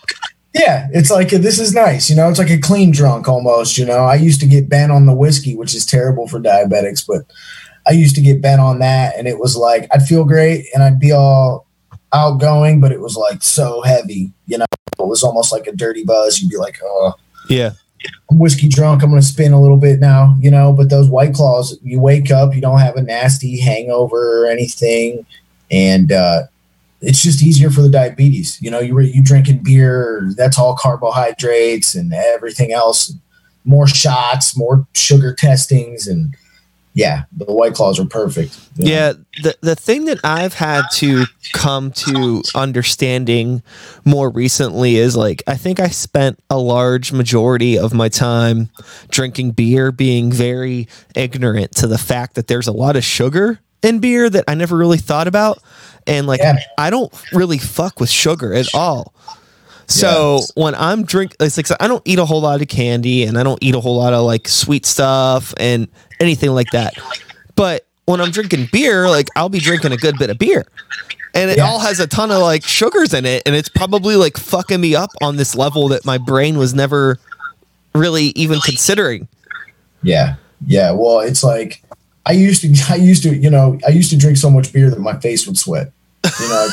[0.54, 2.30] Yeah, it's like this is nice, you know.
[2.30, 4.00] It's like a clean drunk almost, you know.
[4.00, 7.22] I used to get bent on the whiskey, which is terrible for diabetics, but
[7.88, 10.84] I used to get bent on that, and it was like I'd feel great and
[10.84, 11.68] I'd be all
[12.14, 14.66] outgoing, but it was like so heavy, you know.
[14.98, 16.42] It was almost like a dirty buzz.
[16.42, 17.14] You'd be like, oh,
[17.48, 17.72] Yeah.
[18.32, 19.04] I'm whiskey drunk.
[19.04, 20.72] I'm going to spin a little bit now, you know.
[20.72, 25.26] But those white claws, you wake up, you don't have a nasty hangover or anything,
[25.70, 26.44] and uh,
[27.02, 28.62] it's just easier for the diabetes.
[28.62, 33.14] You know, you were you drinking beer, that's all carbohydrates and everything else.
[33.66, 36.36] More shots, more sugar testings, and
[36.94, 38.60] yeah, the white claws are perfect.
[38.76, 38.92] you know.
[38.92, 43.62] Yeah, the the thing that I've had to come to understanding
[44.06, 48.70] more recently is like I think I spent a large majority of my time
[49.10, 54.00] drinking beer being very ignorant to the fact that there's a lot of sugar in
[54.00, 55.62] beer that I never really thought about
[56.10, 56.58] and like Yeah.
[56.78, 59.14] I don't really fuck with sugar at all.
[59.88, 63.40] So when I'm drink, it's like I don't eat a whole lot of candy and
[63.40, 65.88] I don't eat a whole lot of like sweet stuff and
[66.20, 66.94] anything like that.
[67.56, 70.66] But when I'm drinking beer, like I'll be drinking a good bit of beer.
[71.34, 71.66] And it Yeah.
[71.68, 74.96] all has a ton of like sugars in it and it's probably like fucking me
[74.96, 77.18] up on this level that my brain was never
[77.96, 79.28] really even considering.
[80.04, 80.36] Yeah,
[80.68, 80.92] yeah.
[80.92, 81.84] Well, it's like
[82.26, 82.74] I used to.
[82.94, 83.36] I used to.
[83.36, 85.92] You know, I used to drink so much beer that my face would sweat.
[86.40, 86.70] You know,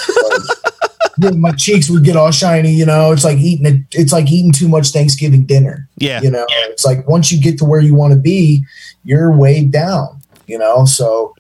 [1.19, 2.73] like, my cheeks would get all shiny.
[2.73, 3.67] You know, it's like eating.
[3.67, 5.89] A, it's like eating too much Thanksgiving dinner.
[5.99, 6.21] Yeah.
[6.23, 8.65] You know, it's like once you get to where you want to be,
[9.05, 10.21] you're weighed down.
[10.47, 11.35] You know, so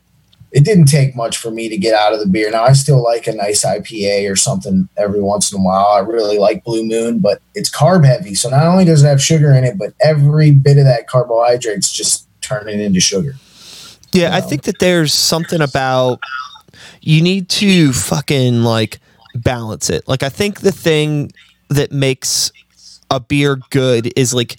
[0.52, 2.50] it didn't take much for me to get out of the beer.
[2.50, 5.88] Now I still like a nice IPA or something every once in a while.
[5.88, 8.34] I really like Blue Moon, but it's carb heavy.
[8.34, 11.92] So not only does it have sugar in it, but every bit of that carbohydrates
[11.92, 13.34] just turn it into sugar.
[14.12, 14.46] Yeah, I know?
[14.46, 16.20] think that there's something about
[17.06, 18.98] you need to fucking like
[19.34, 20.06] balance it.
[20.08, 21.30] Like I think the thing
[21.68, 22.50] that makes
[23.10, 24.56] a beer good is like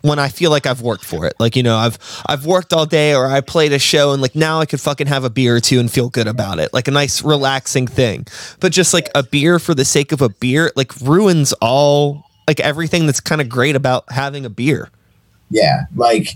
[0.00, 1.34] when I feel like I've worked for it.
[1.38, 4.34] Like, you know, I've I've worked all day or I played a show and like
[4.34, 6.72] now I could fucking have a beer or two and feel good about it.
[6.72, 8.26] Like a nice relaxing thing.
[8.60, 12.60] But just like a beer for the sake of a beer like ruins all like
[12.60, 14.88] everything that's kind of great about having a beer.
[15.50, 16.28] Yeah, like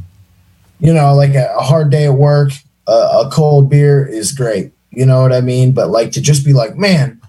[0.78, 2.52] you know, like a, hard day at work,
[2.86, 4.72] a, a cold beer is great.
[4.98, 5.70] You know what I mean?
[5.70, 7.20] But like to just be like, man,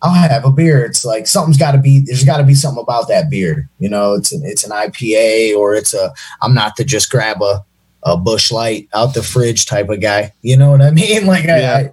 [0.00, 0.84] I'll have a beer.
[0.84, 1.98] It's like something's got to be.
[1.98, 3.68] There's got to be something about that beer.
[3.80, 6.14] You know, it's an it's an IPA or it's a.
[6.40, 7.64] I'm not to just grab a
[8.04, 10.32] a Busch Light out the fridge type of guy.
[10.42, 11.26] You know what I mean?
[11.26, 11.88] Like yeah.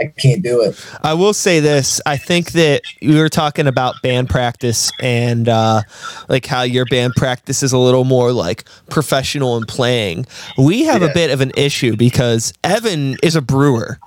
[0.00, 0.82] I, I can't do it.
[1.02, 2.00] I will say this.
[2.06, 5.82] I think that we were talking about band practice and uh,
[6.30, 10.24] like how your band practice is a little more like professional and playing.
[10.56, 11.08] We have yeah.
[11.08, 13.98] a bit of an issue because Evan is a brewer.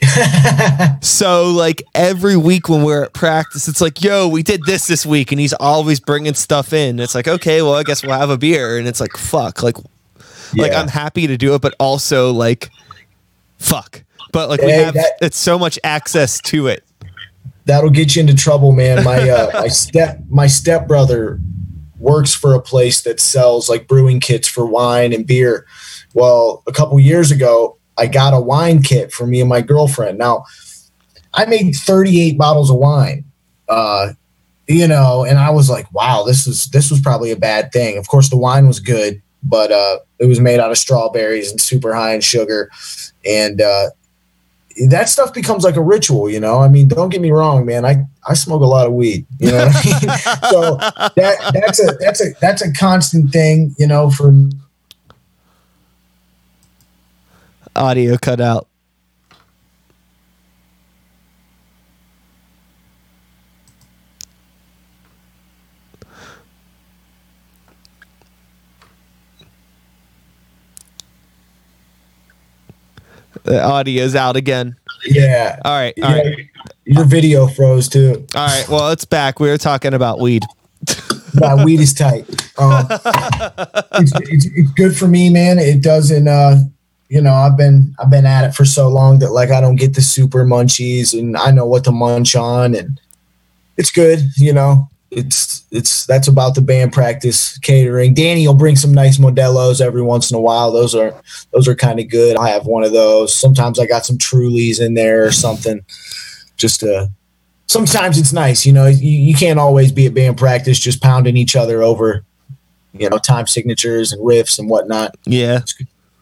[1.00, 5.04] so like every week when we're at practice, it's like, yo, we did this this
[5.04, 7.00] week, and he's always bringing stuff in.
[7.00, 9.76] It's like, okay, well, I guess we'll have a beer, and it's like, fuck, like,
[10.54, 10.62] yeah.
[10.62, 12.70] like I'm happy to do it, but also like,
[13.58, 16.84] fuck, but like we have, that, it's so much access to it.
[17.64, 19.04] That'll get you into trouble, man.
[19.04, 21.40] My uh, my step my stepbrother
[21.98, 25.66] works for a place that sells like brewing kits for wine and beer.
[26.14, 30.18] Well, a couple years ago, I got a wine kit for me and my girlfriend.
[30.18, 30.44] Now,
[31.34, 33.24] I made 38 bottles of wine.
[33.68, 34.12] Uh,
[34.66, 37.96] you know, and I was like, wow, this is this was probably a bad thing.
[37.96, 41.60] Of course, the wine was good, but uh, it was made out of strawberries and
[41.60, 42.70] super high in sugar.
[43.24, 43.90] And uh,
[44.88, 46.60] that stuff becomes like a ritual, you know.
[46.60, 47.86] I mean, don't get me wrong, man.
[47.86, 49.70] I, I smoke a lot of weed, you know.
[49.72, 50.00] I mean?
[50.50, 54.32] so that that's a that's a that's a constant thing, you know, for
[57.78, 58.68] audio cut out.
[73.44, 74.76] The audio's out again.
[75.06, 75.58] Yeah.
[75.64, 75.94] All right.
[76.02, 76.48] All yeah, right.
[76.84, 78.26] Your video froze too.
[78.34, 78.68] All right.
[78.68, 79.40] Well, it's back.
[79.40, 80.42] We were talking about weed.
[81.40, 82.28] yeah, weed is tight.
[82.58, 85.58] Um, it's, it's, it's, good for me, man.
[85.58, 86.28] It doesn't.
[86.28, 86.56] Uh,
[87.08, 89.76] you know, I've been I've been at it for so long that like I don't
[89.76, 93.00] get the super munchies, and I know what to munch on, and
[93.76, 94.20] it's good.
[94.36, 98.12] You know, it's it's that's about the band practice catering.
[98.12, 100.70] Danny will bring some nice Modelo's every once in a while.
[100.70, 101.14] Those are
[101.52, 102.36] those are kind of good.
[102.36, 103.34] I have one of those.
[103.34, 105.80] Sometimes I got some Trulies in there or something.
[106.56, 107.10] Just to
[107.68, 108.86] sometimes it's nice, you know.
[108.86, 112.24] You, you can't always be at band practice just pounding each other over,
[112.92, 115.14] you know, time signatures and riffs and whatnot.
[115.24, 115.60] Yeah,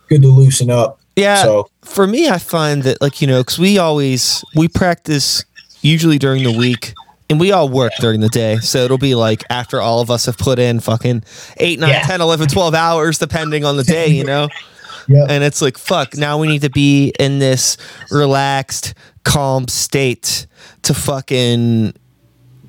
[0.09, 1.01] good to loosen up.
[1.17, 1.43] Yeah.
[1.43, 5.45] So for me, I find that like you know, because we always we practice
[5.81, 6.95] usually during the week
[7.29, 10.27] and we all work during the day so it'll be like after all of us
[10.27, 11.23] have put in fucking
[11.57, 12.03] 8 9 yeah.
[12.03, 14.49] 10 11 12 hours depending on the day you know
[15.09, 15.29] yep.
[15.29, 17.77] and it's like fuck now we need to be in this
[18.11, 18.95] relaxed
[19.25, 20.47] calm state
[20.83, 21.93] to fucking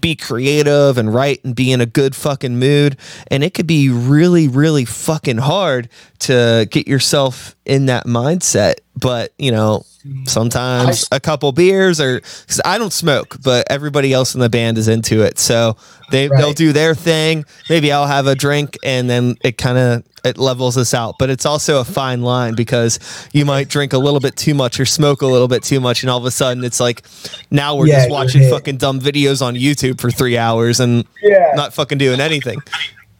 [0.08, 2.96] be creative and write and be in a good fucking mood.
[3.30, 5.90] And it could be really, really fucking hard
[6.20, 8.76] to get yourself in that mindset.
[9.00, 9.86] But, you know,
[10.26, 14.78] sometimes a couple beers or because I don't smoke, but everybody else in the band
[14.78, 15.38] is into it.
[15.38, 15.78] So
[16.12, 16.38] they, right.
[16.38, 17.46] they'll do their thing.
[17.70, 21.16] Maybe I'll have a drink and then it kind of it levels us out.
[21.18, 23.00] But it's also a fine line because
[23.34, 26.04] you might drink a little bit too much or smoke a little bit too much,
[26.04, 27.04] and all of a sudden it's like
[27.50, 31.54] now we're yeah, just watching fucking dumb videos on YouTube for three hours and yeah.
[31.56, 32.62] not fucking doing anything.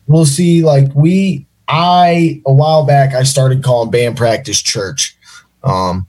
[0.08, 0.64] We'll see.
[0.64, 5.17] Like we, I a while back I started calling band practice church.
[5.64, 6.08] Um,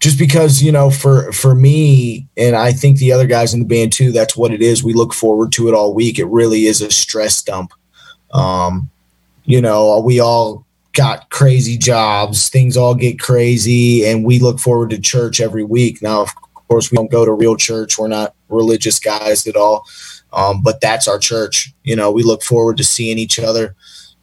[0.00, 3.66] just because you know for for me and i think the other guys in the
[3.66, 6.66] band too that's what it is we look forward to it all week it really
[6.66, 7.72] is a stress dump
[8.32, 8.88] um
[9.48, 14.90] you know, we all got crazy jobs, things all get crazy, and we look forward
[14.90, 16.02] to church every week.
[16.02, 16.34] Now, of
[16.68, 19.86] course, we don't go to real church, we're not religious guys at all.
[20.34, 21.72] Um, but that's our church.
[21.82, 23.74] You know, we look forward to seeing each other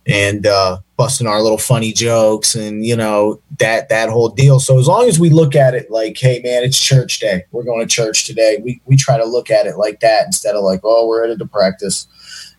[0.08, 4.60] and uh, busting our little funny jokes and you know that that whole deal.
[4.60, 7.44] So as long as we look at it like, hey man, it's church day.
[7.52, 8.60] We're going to church today.
[8.64, 11.40] We we try to look at it like that instead of like, oh, we're headed
[11.40, 12.08] to practice.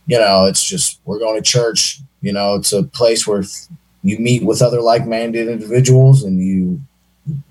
[0.06, 2.00] You know, it's just we're going to church.
[2.20, 3.44] You know, it's a place where
[4.02, 6.80] you meet with other like-minded individuals and you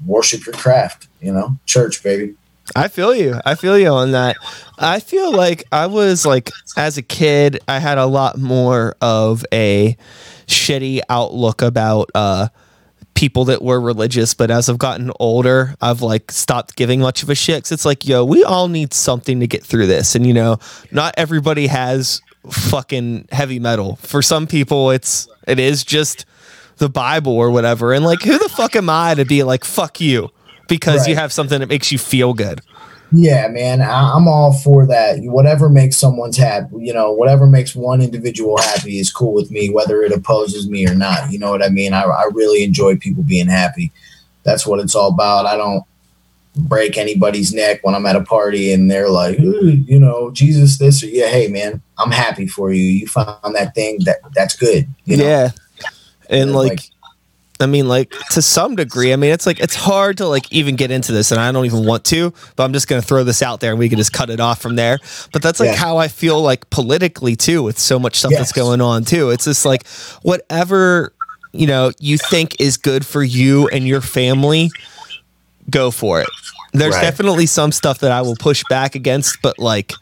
[0.05, 1.07] worship your craft.
[1.21, 2.35] You know, church, baby.
[2.75, 3.39] I feel you.
[3.45, 4.37] I feel you on that.
[4.79, 9.45] I feel like I was like as a kid, I had a lot more of
[9.53, 9.95] a
[10.47, 12.47] shitty outlook about uh
[13.15, 17.29] people that were religious, but as I've gotten older, I've like stopped giving much of
[17.29, 17.63] a shit.
[17.63, 20.15] Cause it's like, yo, we all need something to get through this.
[20.15, 20.57] And you know,
[20.91, 23.95] not everybody has fucking heavy metal.
[23.97, 26.25] For some people, it's it is just
[26.77, 27.93] the Bible or whatever.
[27.93, 30.29] And like, who the fuck am I to be like, fuck you,
[30.67, 31.09] because right.
[31.09, 32.61] you have something that makes you feel good?
[33.11, 35.19] Yeah, man, I, am all for that.
[35.19, 39.69] Whatever makes someone's happy, you know, whatever makes one individual happy is cool with me,
[39.69, 41.31] whether it opposes me or not.
[41.31, 41.93] You know what I mean?
[41.93, 43.91] I, I really enjoy people being happy.
[44.43, 45.45] That's what it's all about.
[45.45, 45.83] I don't
[46.55, 51.03] break anybody's neck when I'm at a party and they're like, you know, Jesus, this
[51.03, 52.81] or yeah, hey man, I'm happy for you.
[52.81, 54.87] You found that thing that that's good.
[55.05, 55.25] You know?
[55.25, 55.49] Yeah.
[56.29, 56.89] And like, like
[57.59, 60.75] I mean, like to some degree, I mean, it's like it's hard to like even
[60.75, 63.41] get into this, and I don't even want to, but I'm just gonna throw this
[63.41, 64.99] out there, and we can just cut it off from there.
[65.31, 65.75] But that's like yeah.
[65.75, 68.39] how I feel like politically too, with so much stuff yes.
[68.39, 69.29] that's going on too.
[69.29, 69.87] It's just like
[70.21, 71.13] whatever
[71.53, 74.69] you know you think is good for you and your family,
[75.69, 76.27] go for it.
[76.73, 77.01] There's right.
[77.01, 79.93] definitely some stuff that I will push back against, but like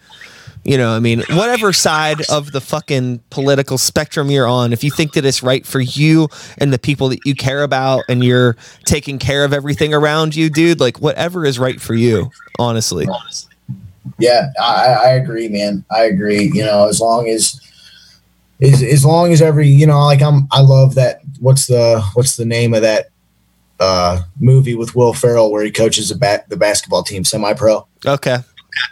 [0.64, 4.92] you know, I mean, whatever side of the fucking political spectrum you're on, if you
[4.92, 8.56] think that it's right for you and the people that you care about and you're
[8.86, 13.06] taking care of everything around you, dude, like whatever is right for you, honestly.
[14.20, 15.84] Yeah, I, I agree, man.
[15.92, 16.52] I agree.
[16.54, 17.60] You know, as long as
[18.62, 22.36] as, as long as every you know like i'm i love that what's the what's
[22.36, 23.10] the name of that
[23.80, 28.38] uh movie with will ferrell where he coaches the bat the basketball team semi-pro okay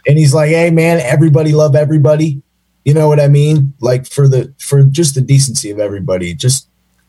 [0.07, 2.41] and he's like, "Hey, man, everybody love everybody."
[2.85, 3.73] You know what I mean?
[3.79, 6.67] Like for the for just the decency of everybody, just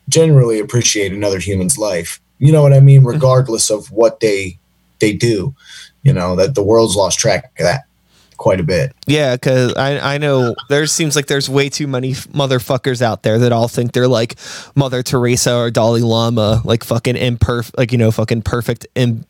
[0.09, 2.21] generally appreciate another human's life.
[2.39, 2.99] You know what I mean?
[2.99, 3.09] Mm-hmm.
[3.09, 4.59] Regardless of what they
[4.99, 5.55] they do,
[6.03, 7.85] you know that the world's lost track of that
[8.37, 8.93] quite a bit.
[9.07, 13.39] Yeah, because I I know there seems like there's way too many motherfuckers out there
[13.39, 14.35] that all think they're like
[14.75, 19.25] Mother Teresa or Dalai Lama, like fucking imperfect, like you know, fucking perfect and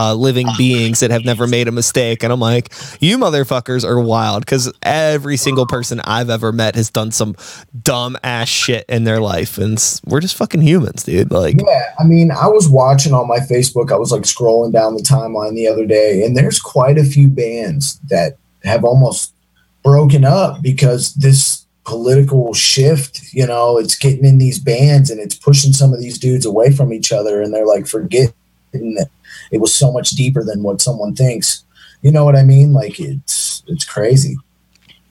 [0.00, 2.22] uh, living beings that have never made a mistake.
[2.22, 6.90] And I'm like, you motherfuckers are wild because every single person I've ever met has
[6.90, 7.36] done some
[7.82, 9.58] dumb ass shit in their life.
[9.58, 11.30] And we're just fucking humans, dude.
[11.30, 14.94] Like, yeah, I mean, I was watching on my Facebook, I was like scrolling down
[14.94, 19.34] the timeline the other day, and there's quite a few bands that have almost
[19.82, 25.34] broken up because this political shift you know it's getting in these bands and it's
[25.34, 28.34] pushing some of these dudes away from each other and they're like forgetting
[28.72, 29.08] that
[29.50, 31.64] it was so much deeper than what someone thinks.
[32.02, 32.72] You know what I mean?
[32.72, 34.36] Like it's it's crazy.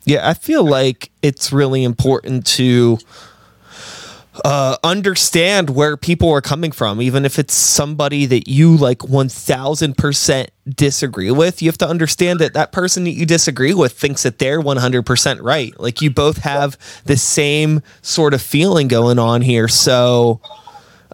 [0.05, 2.97] Yeah, I feel like it's really important to
[4.45, 10.47] uh, understand where people are coming from, even if it's somebody that you like 1000%
[10.67, 11.61] disagree with.
[11.61, 15.41] You have to understand that that person that you disagree with thinks that they're 100%
[15.41, 15.77] right.
[15.79, 19.67] Like you both have the same sort of feeling going on here.
[19.67, 20.41] So,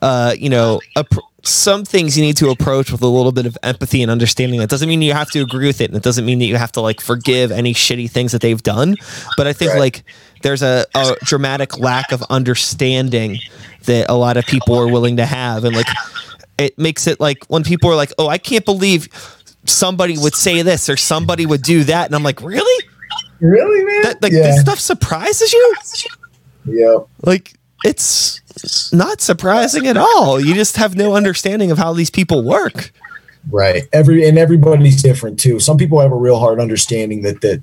[0.01, 1.05] uh, you know, a,
[1.48, 4.60] some things you need to approach with a little bit of empathy and understanding.
[4.60, 6.56] That doesn't mean you have to agree with it, and it doesn't mean that you
[6.56, 8.96] have to like forgive any shitty things that they've done.
[9.38, 9.80] But I think right.
[9.80, 10.04] like
[10.41, 13.39] there's a, a dramatic lack of understanding
[13.84, 15.88] that a lot of people are willing to have, and like
[16.58, 19.08] it makes it like when people are like, "Oh, I can't believe
[19.66, 22.86] somebody would say this or somebody would do that," and I'm like, "Really?
[23.39, 24.02] Really, man?
[24.04, 24.43] That, like yeah.
[24.43, 25.76] this stuff surprises you?"
[26.66, 26.98] Yeah.
[27.22, 28.41] Like it's
[28.93, 30.39] not surprising at all.
[30.39, 32.91] You just have no understanding of how these people work.
[33.51, 33.84] Right.
[33.93, 35.59] Every and everybody's different too.
[35.59, 37.61] Some people have a real hard understanding that that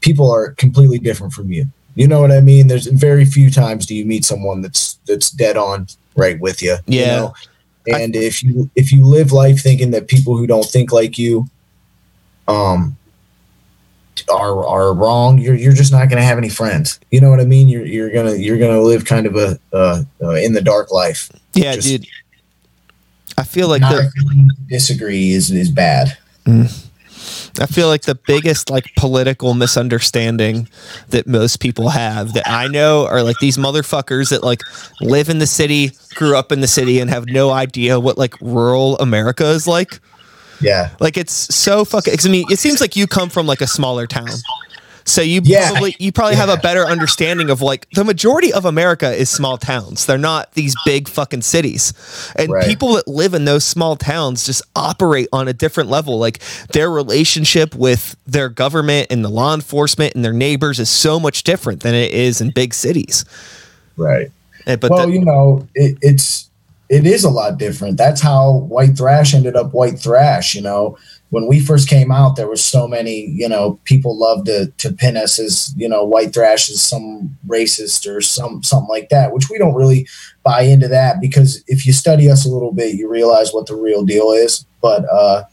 [0.00, 1.66] people are completely different from you.
[1.94, 2.68] You know what I mean?
[2.68, 5.86] There's very few times do you meet someone that's that's dead on
[6.16, 6.76] right with you.
[6.86, 7.00] Yeah.
[7.00, 7.34] You know?
[7.86, 11.18] And I, if you if you live life thinking that people who don't think like
[11.18, 11.48] you
[12.48, 12.96] um
[14.30, 17.00] are are wrong, you're you're just not going to have any friends.
[17.10, 17.68] You know what I mean?
[17.68, 21.30] You're you're gonna you're gonna live kind of a uh, uh, in the dark life.
[21.54, 22.06] Yeah, just dude.
[23.38, 24.10] I feel like the
[24.68, 26.16] disagree is is bad.
[26.44, 26.88] Mm.
[27.60, 30.68] I feel like the biggest like political misunderstanding
[31.08, 34.62] that most people have that I know are like these motherfuckers that like
[35.00, 38.40] live in the city, grew up in the city, and have no idea what like
[38.40, 40.00] rural America is like.
[40.62, 40.90] Yeah.
[41.00, 42.14] Like it's so fucking.
[42.24, 44.28] I mean, it seems like you come from like a smaller town.
[45.04, 45.70] So you yeah.
[45.70, 46.46] probably you probably yeah.
[46.46, 50.06] have a better understanding of like the majority of America is small towns.
[50.06, 51.92] They're not these big fucking cities.
[52.36, 52.64] And right.
[52.64, 56.18] people that live in those small towns just operate on a different level.
[56.18, 56.38] Like
[56.72, 61.42] their relationship with their government and the law enforcement and their neighbors is so much
[61.42, 63.24] different than it is in big cities.
[63.96, 64.30] Right.
[64.66, 66.48] And, but well, the, you know, it, it's
[66.92, 67.96] it is a lot different.
[67.96, 70.54] That's how White Thrash ended up White Thrash.
[70.54, 70.98] You know,
[71.30, 73.24] when we first came out, there was so many.
[73.30, 77.34] You know, people loved to to pin us as you know White Thrash is some
[77.46, 80.06] racist or some something like that, which we don't really
[80.42, 83.74] buy into that because if you study us a little bit, you realize what the
[83.74, 84.66] real deal is.
[84.82, 85.44] But uh,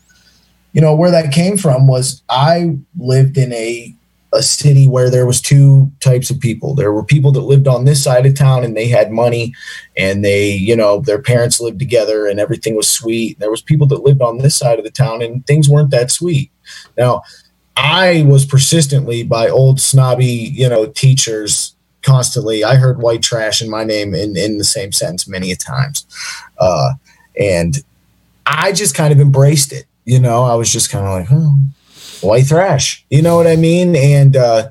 [0.74, 3.96] you know, where that came from was I lived in a
[4.32, 6.76] a city where there was two types of people.
[6.76, 9.54] There were people that lived on this side of town and they had money
[9.98, 13.40] and they, you know, their parents lived together and everything was sweet.
[13.40, 16.12] There was people that lived on this side of the town and things weren't that
[16.12, 16.52] sweet.
[16.98, 17.24] Now,
[17.76, 22.64] I was persistently by old snobby, you know, teachers constantly.
[22.64, 26.06] I heard white trash in my name in, in the same sentence many a times.
[26.60, 26.94] Uh,
[27.40, 27.78] and
[28.46, 29.86] I just kind of embraced it.
[30.06, 31.56] You know, I was just kind of like, oh,
[32.22, 33.06] white trash.
[33.10, 33.96] You know what I mean?
[33.96, 34.70] And uh,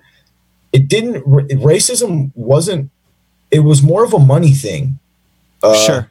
[0.73, 2.91] it didn't, racism wasn't,
[3.51, 4.99] it was more of a money thing.
[5.63, 6.11] Uh, sure.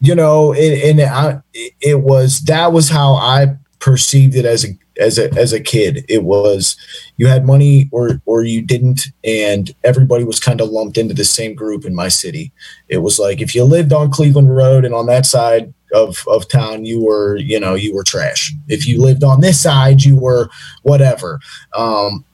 [0.00, 1.42] You know, and, and I,
[1.80, 4.68] it was, that was how I perceived it as a
[5.00, 6.04] as a as a kid.
[6.08, 6.76] It was
[7.16, 11.24] you had money or or you didn't, and everybody was kind of lumped into the
[11.24, 12.52] same group in my city.
[12.88, 16.48] It was like if you lived on Cleveland Road and on that side of of
[16.48, 18.52] town, you were you know you were trash.
[18.68, 20.48] If you lived on this side, you were
[20.82, 21.40] whatever.
[21.74, 22.24] Um,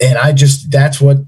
[0.00, 1.18] and I just that's what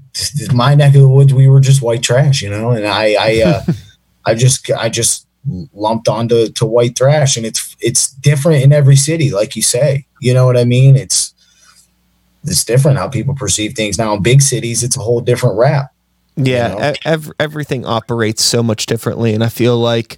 [0.53, 1.33] my neck of the woods.
[1.33, 2.71] We were just white trash, you know.
[2.71, 3.63] And I I uh,
[4.25, 5.25] I just I just
[5.73, 10.05] lumped onto to white trash and it's it's different in every city like you say
[10.19, 11.33] you know what i mean it's
[12.43, 15.93] it's different how people perceive things now in big cities it's a whole different rap
[16.35, 16.93] yeah you know?
[17.05, 20.17] ev- everything operates so much differently and i feel like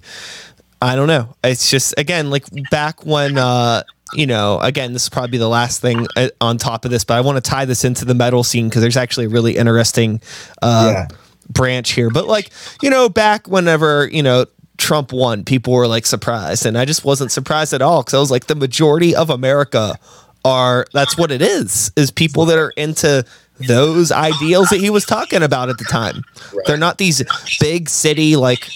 [0.80, 3.82] i don't know it's just again like back when uh
[4.14, 7.14] you know, again, this is probably the last thing uh, on top of this, but
[7.14, 10.20] I want to tie this into the metal scene because there's actually a really interesting
[10.62, 11.08] uh, yeah.
[11.50, 12.10] branch here.
[12.10, 12.50] But like,
[12.82, 14.46] you know, back whenever you know
[14.78, 18.18] Trump won, people were like surprised, and I just wasn't surprised at all because I
[18.18, 19.98] was like, the majority of America
[20.44, 23.24] are that's what it is is people that are into
[23.66, 26.22] those ideals that he was talking about at the time.
[26.54, 26.64] Right.
[26.66, 27.22] They're not these
[27.60, 28.66] big city like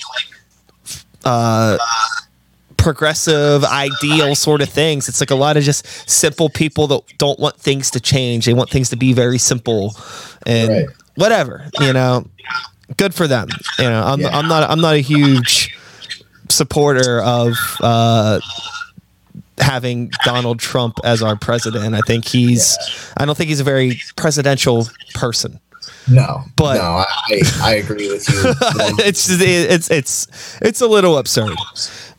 [1.24, 1.78] uh
[2.82, 5.08] progressive ideal sort of things.
[5.08, 8.44] It's like a lot of just simple people that don't want things to change.
[8.46, 9.94] They want things to be very simple
[10.44, 10.86] and right.
[11.14, 12.26] whatever, you know.
[12.96, 13.48] Good for them.
[13.78, 14.36] You know, I'm yeah.
[14.36, 15.74] I'm not I'm not a huge
[16.48, 18.40] supporter of uh,
[19.58, 21.94] having Donald Trump as our president.
[21.94, 22.76] I think he's.
[22.80, 23.14] Yeah.
[23.18, 25.60] I don't think he's a very presidential person.
[26.10, 28.42] No, but no, I, I agree with you.
[29.04, 31.56] it's it's it's it's a little absurd.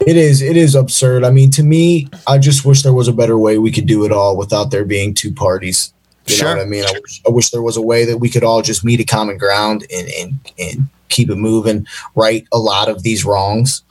[0.06, 1.24] It is it is absurd.
[1.24, 4.06] I mean, to me, I just wish there was a better way we could do
[4.06, 5.94] it all without there being two parties.
[6.28, 6.50] You sure.
[6.50, 6.86] know what I mean?
[6.86, 9.04] I wish, I wish there was a way that we could all just meet a
[9.04, 13.84] common ground and and and keep it moving, right a lot of these wrongs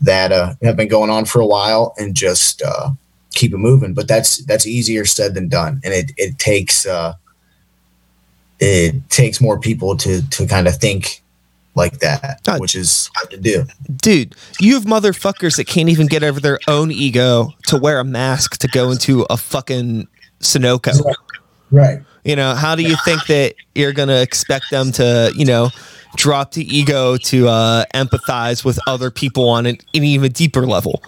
[0.00, 2.90] that uh, have been going on for a while and just uh,
[3.34, 3.94] keep it moving.
[3.94, 7.14] But that's that's easier said than done, and it it takes uh,
[8.62, 11.22] it takes more people to to kind of think
[11.74, 12.60] like that, God.
[12.60, 13.64] which is hard to do.
[13.96, 18.04] Dude, you have motherfuckers that can't even get over their own ego to wear a
[18.04, 20.06] mask to go into a fucking
[20.40, 21.12] Sunoco.
[21.70, 22.02] Right.
[22.24, 25.70] You know, how do you think that you're going to expect them to, you know,
[26.14, 31.02] drop the ego to uh, empathize with other people on an, an even deeper level.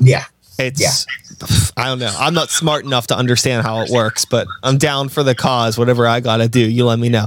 [0.00, 0.24] Yeah.
[0.58, 1.27] It's yeah.
[1.76, 2.14] I don't know.
[2.18, 5.78] I'm not smart enough to understand how it works, but I'm down for the cause.
[5.78, 7.26] Whatever I gotta do, you let me know.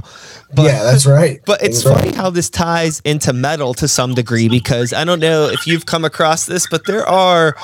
[0.54, 1.40] But, yeah, that's right.
[1.44, 2.16] But it's that's funny right.
[2.16, 6.04] how this ties into metal to some degree because I don't know if you've come
[6.04, 7.56] across this, but there are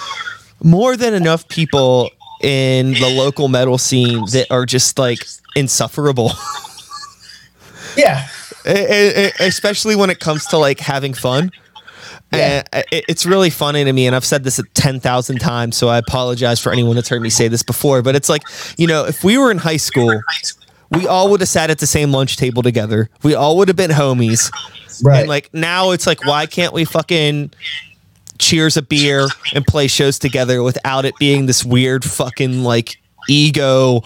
[0.63, 2.11] more than enough people
[2.43, 5.25] in the local metal scene that are just like
[5.57, 6.33] insufferable.
[7.97, 8.29] yeah
[8.69, 11.51] especially when it comes to like having fun.
[12.33, 12.63] Yeah.
[12.73, 15.99] And uh, it's really funny to me, and I've said this 10,000 times, so I
[15.99, 18.03] apologize for anyone that's heard me say this before.
[18.03, 18.43] But it's like,
[18.77, 20.21] you know, if we were in high school,
[20.91, 23.09] we all would have sat at the same lunch table together.
[23.23, 24.53] We all would have been homies.
[25.03, 25.21] Right.
[25.21, 27.53] And like now it's like, why can't we fucking
[28.39, 32.97] cheers a beer and play shows together without it being this weird fucking like
[33.29, 34.03] ego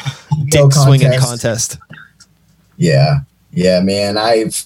[0.48, 1.78] dick swinging contest?
[2.76, 3.20] Yeah.
[3.52, 4.64] Yeah, man, I've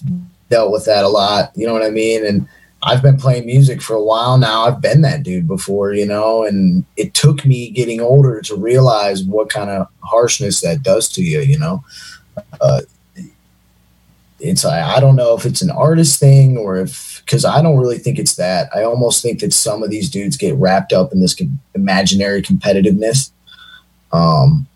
[0.49, 1.51] dealt with that a lot.
[1.55, 2.25] You know what I mean?
[2.25, 2.47] And
[2.83, 4.65] I've been playing music for a while now.
[4.65, 9.23] I've been that dude before, you know, and it took me getting older to realize
[9.23, 11.83] what kind of harshness that does to you, you know.
[12.61, 12.81] Uh,
[14.39, 17.97] it's I, don't know if it's an artist thing or if because I don't really
[17.97, 18.69] think it's that.
[18.73, 21.35] I almost think that some of these dudes get wrapped up in this
[21.73, 23.31] imaginary competitiveness.
[24.11, 24.67] Um,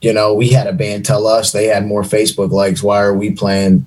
[0.00, 2.82] you know, we had a band tell us they had more Facebook likes.
[2.82, 3.86] Why are we playing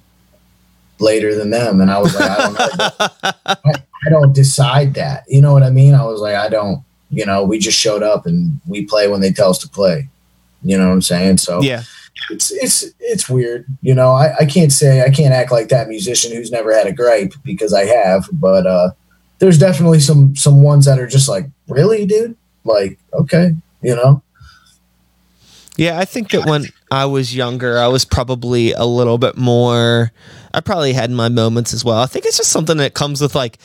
[0.99, 1.81] later than them?
[1.81, 3.07] And I was like, I don't know.
[3.45, 3.73] I,
[4.05, 5.25] I don't decide that.
[5.27, 5.93] You know what I mean?
[5.93, 9.21] I was like, I don't, you know, we just showed up and we play when
[9.21, 10.09] they tell us to play.
[10.63, 11.37] You know what I'm saying?
[11.37, 11.83] So yeah,
[12.29, 13.65] it's it's it's weird.
[13.81, 16.87] You know, I, I can't say I can't act like that musician who's never had
[16.87, 18.91] a gripe because I have, but uh
[19.39, 22.35] there's definitely some some ones that are just like, really, dude?
[22.65, 24.21] Like, okay, you know.
[25.79, 30.11] Yeah, I think that when I was younger, I was probably a little bit more.
[30.53, 31.99] I probably had my moments as well.
[31.99, 33.57] I think it's just something that comes with like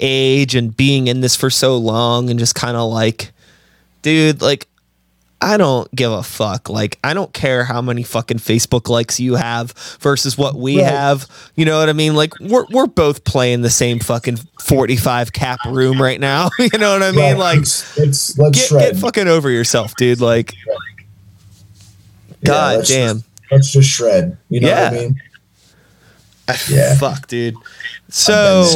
[0.00, 3.32] age and being in this for so long and just kind of like,
[4.02, 4.66] dude, like,
[5.40, 6.68] I don't give a fuck.
[6.68, 10.86] Like, I don't care how many fucking Facebook likes you have versus what we Right.
[10.92, 11.26] have.
[11.56, 12.14] You know what I mean?
[12.14, 16.50] Like, we're we're both playing the same fucking forty five cap room right now.
[16.60, 17.20] you know what I mean?
[17.20, 17.36] Right.
[17.38, 20.20] Like, it's, it's let's get get fucking over yourself, dude.
[20.20, 20.74] Like, Yeah,
[22.44, 23.16] god let's damn.
[23.18, 24.36] Just, let's just shred.
[24.48, 25.20] You know what I mean?
[26.70, 26.96] Yeah.
[26.98, 27.54] Fuck, dude.
[28.08, 28.66] So,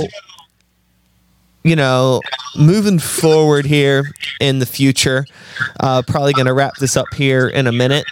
[1.62, 2.20] you know,
[2.56, 4.04] moving forward here
[4.40, 5.26] in the future,
[5.80, 8.06] uh, probably going to wrap this up here in a minute.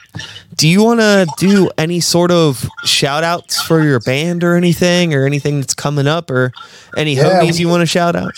[0.57, 5.15] Do you want to do any sort of shout outs for your band or anything
[5.15, 6.53] or anything that's coming up or
[6.97, 8.33] any Yeah, homies we- you want to shout out?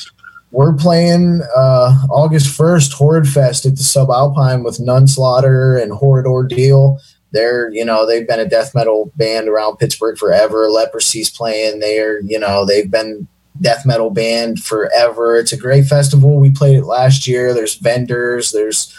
[0.57, 6.99] We're playing uh, August 1st, Horrid Fest at the Subalpine with Nunslaughter and Horrid Ordeal.
[7.33, 10.69] They're, you know, they've been a death metal band around Pittsburgh forever.
[10.69, 11.81] Leprosy's playing.
[11.81, 13.29] They're, you know, they've been
[13.61, 15.37] death metal band forever.
[15.37, 16.41] It's a great festival.
[16.41, 17.53] We played it last year.
[17.53, 18.53] There's vendors.
[18.53, 18.97] There's,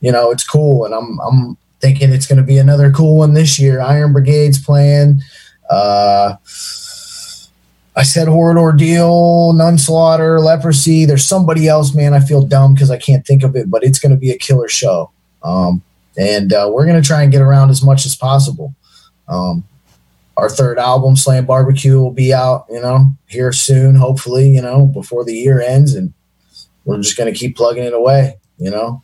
[0.00, 0.86] you know, it's cool.
[0.86, 3.78] And I'm, I'm thinking it's going to be another cool one this year.
[3.78, 5.20] Iron Brigade's playing.
[5.68, 6.36] Uh,
[7.96, 11.04] I said Horrid Ordeal, Nunslaughter, Leprosy.
[11.04, 12.12] There's somebody else, man.
[12.12, 14.38] I feel dumb because I can't think of it, but it's going to be a
[14.38, 15.12] killer show.
[15.44, 15.82] Um,
[16.18, 18.74] and uh, we're going to try and get around as much as possible.
[19.28, 19.64] Um,
[20.36, 24.86] our third album, Slam Barbecue, will be out, you know, here soon, hopefully, you know,
[24.86, 25.94] before the year ends.
[25.94, 26.12] And
[26.84, 29.03] we're just going to keep plugging it away, you know.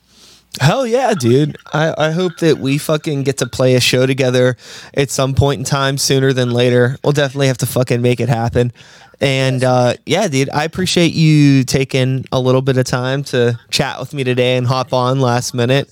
[0.61, 1.57] Hell yeah, dude.
[1.73, 4.57] I, I hope that we fucking get to play a show together
[4.95, 6.97] at some point in time sooner than later.
[7.05, 8.73] We'll definitely have to fucking make it happen.
[9.21, 14.01] And uh, yeah, dude, I appreciate you taking a little bit of time to chat
[14.01, 15.89] with me today and hop on last minute.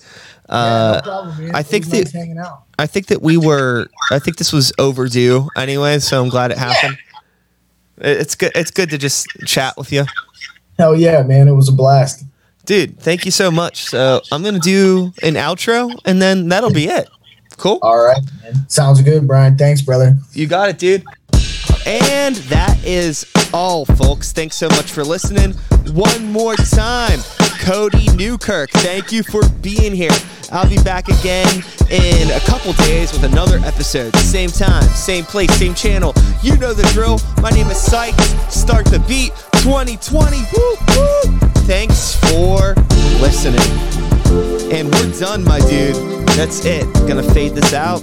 [0.49, 1.51] Uh, problem.
[1.55, 2.65] I think that- nice hanging out.
[2.81, 6.59] I think that we were, I think this was overdue anyway, so I'm glad it
[6.59, 6.97] happened.
[7.99, 8.53] It- It's good.
[8.55, 10.05] It's good to just chat with you.
[10.79, 11.49] Hell yeah, man.
[11.49, 12.25] It was a blast.
[12.69, 13.87] Dude, thank you so much.
[13.87, 17.09] So I'm going to do an outro and then that'll be it.
[17.57, 17.79] Cool.
[17.81, 18.69] All right, man.
[18.69, 19.57] Sounds good, Brian.
[19.57, 20.19] Thanks, brother.
[20.35, 21.03] You got it, dude.
[21.87, 24.33] And that is all, folks.
[24.33, 25.55] Thanks so much for listening.
[25.95, 27.21] One more time,
[27.61, 30.11] Cody Newkirk, thank you for being here.
[30.53, 34.15] I'll be back again in a couple days with another episode.
[34.17, 36.13] Same time, same place, same channel.
[36.43, 37.19] You know the drill.
[37.41, 38.29] My name is Sykes.
[38.55, 40.43] Start the beat 2020.
[40.55, 41.58] Woo, woo.
[41.69, 42.75] Thanks for
[43.21, 43.61] listening.
[44.73, 45.97] And we're done, my dude.
[46.29, 46.91] That's it.
[47.07, 48.01] Gonna fade this out.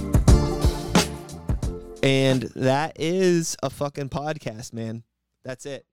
[2.00, 5.02] And that is a fucking podcast, man.
[5.44, 5.84] That's it.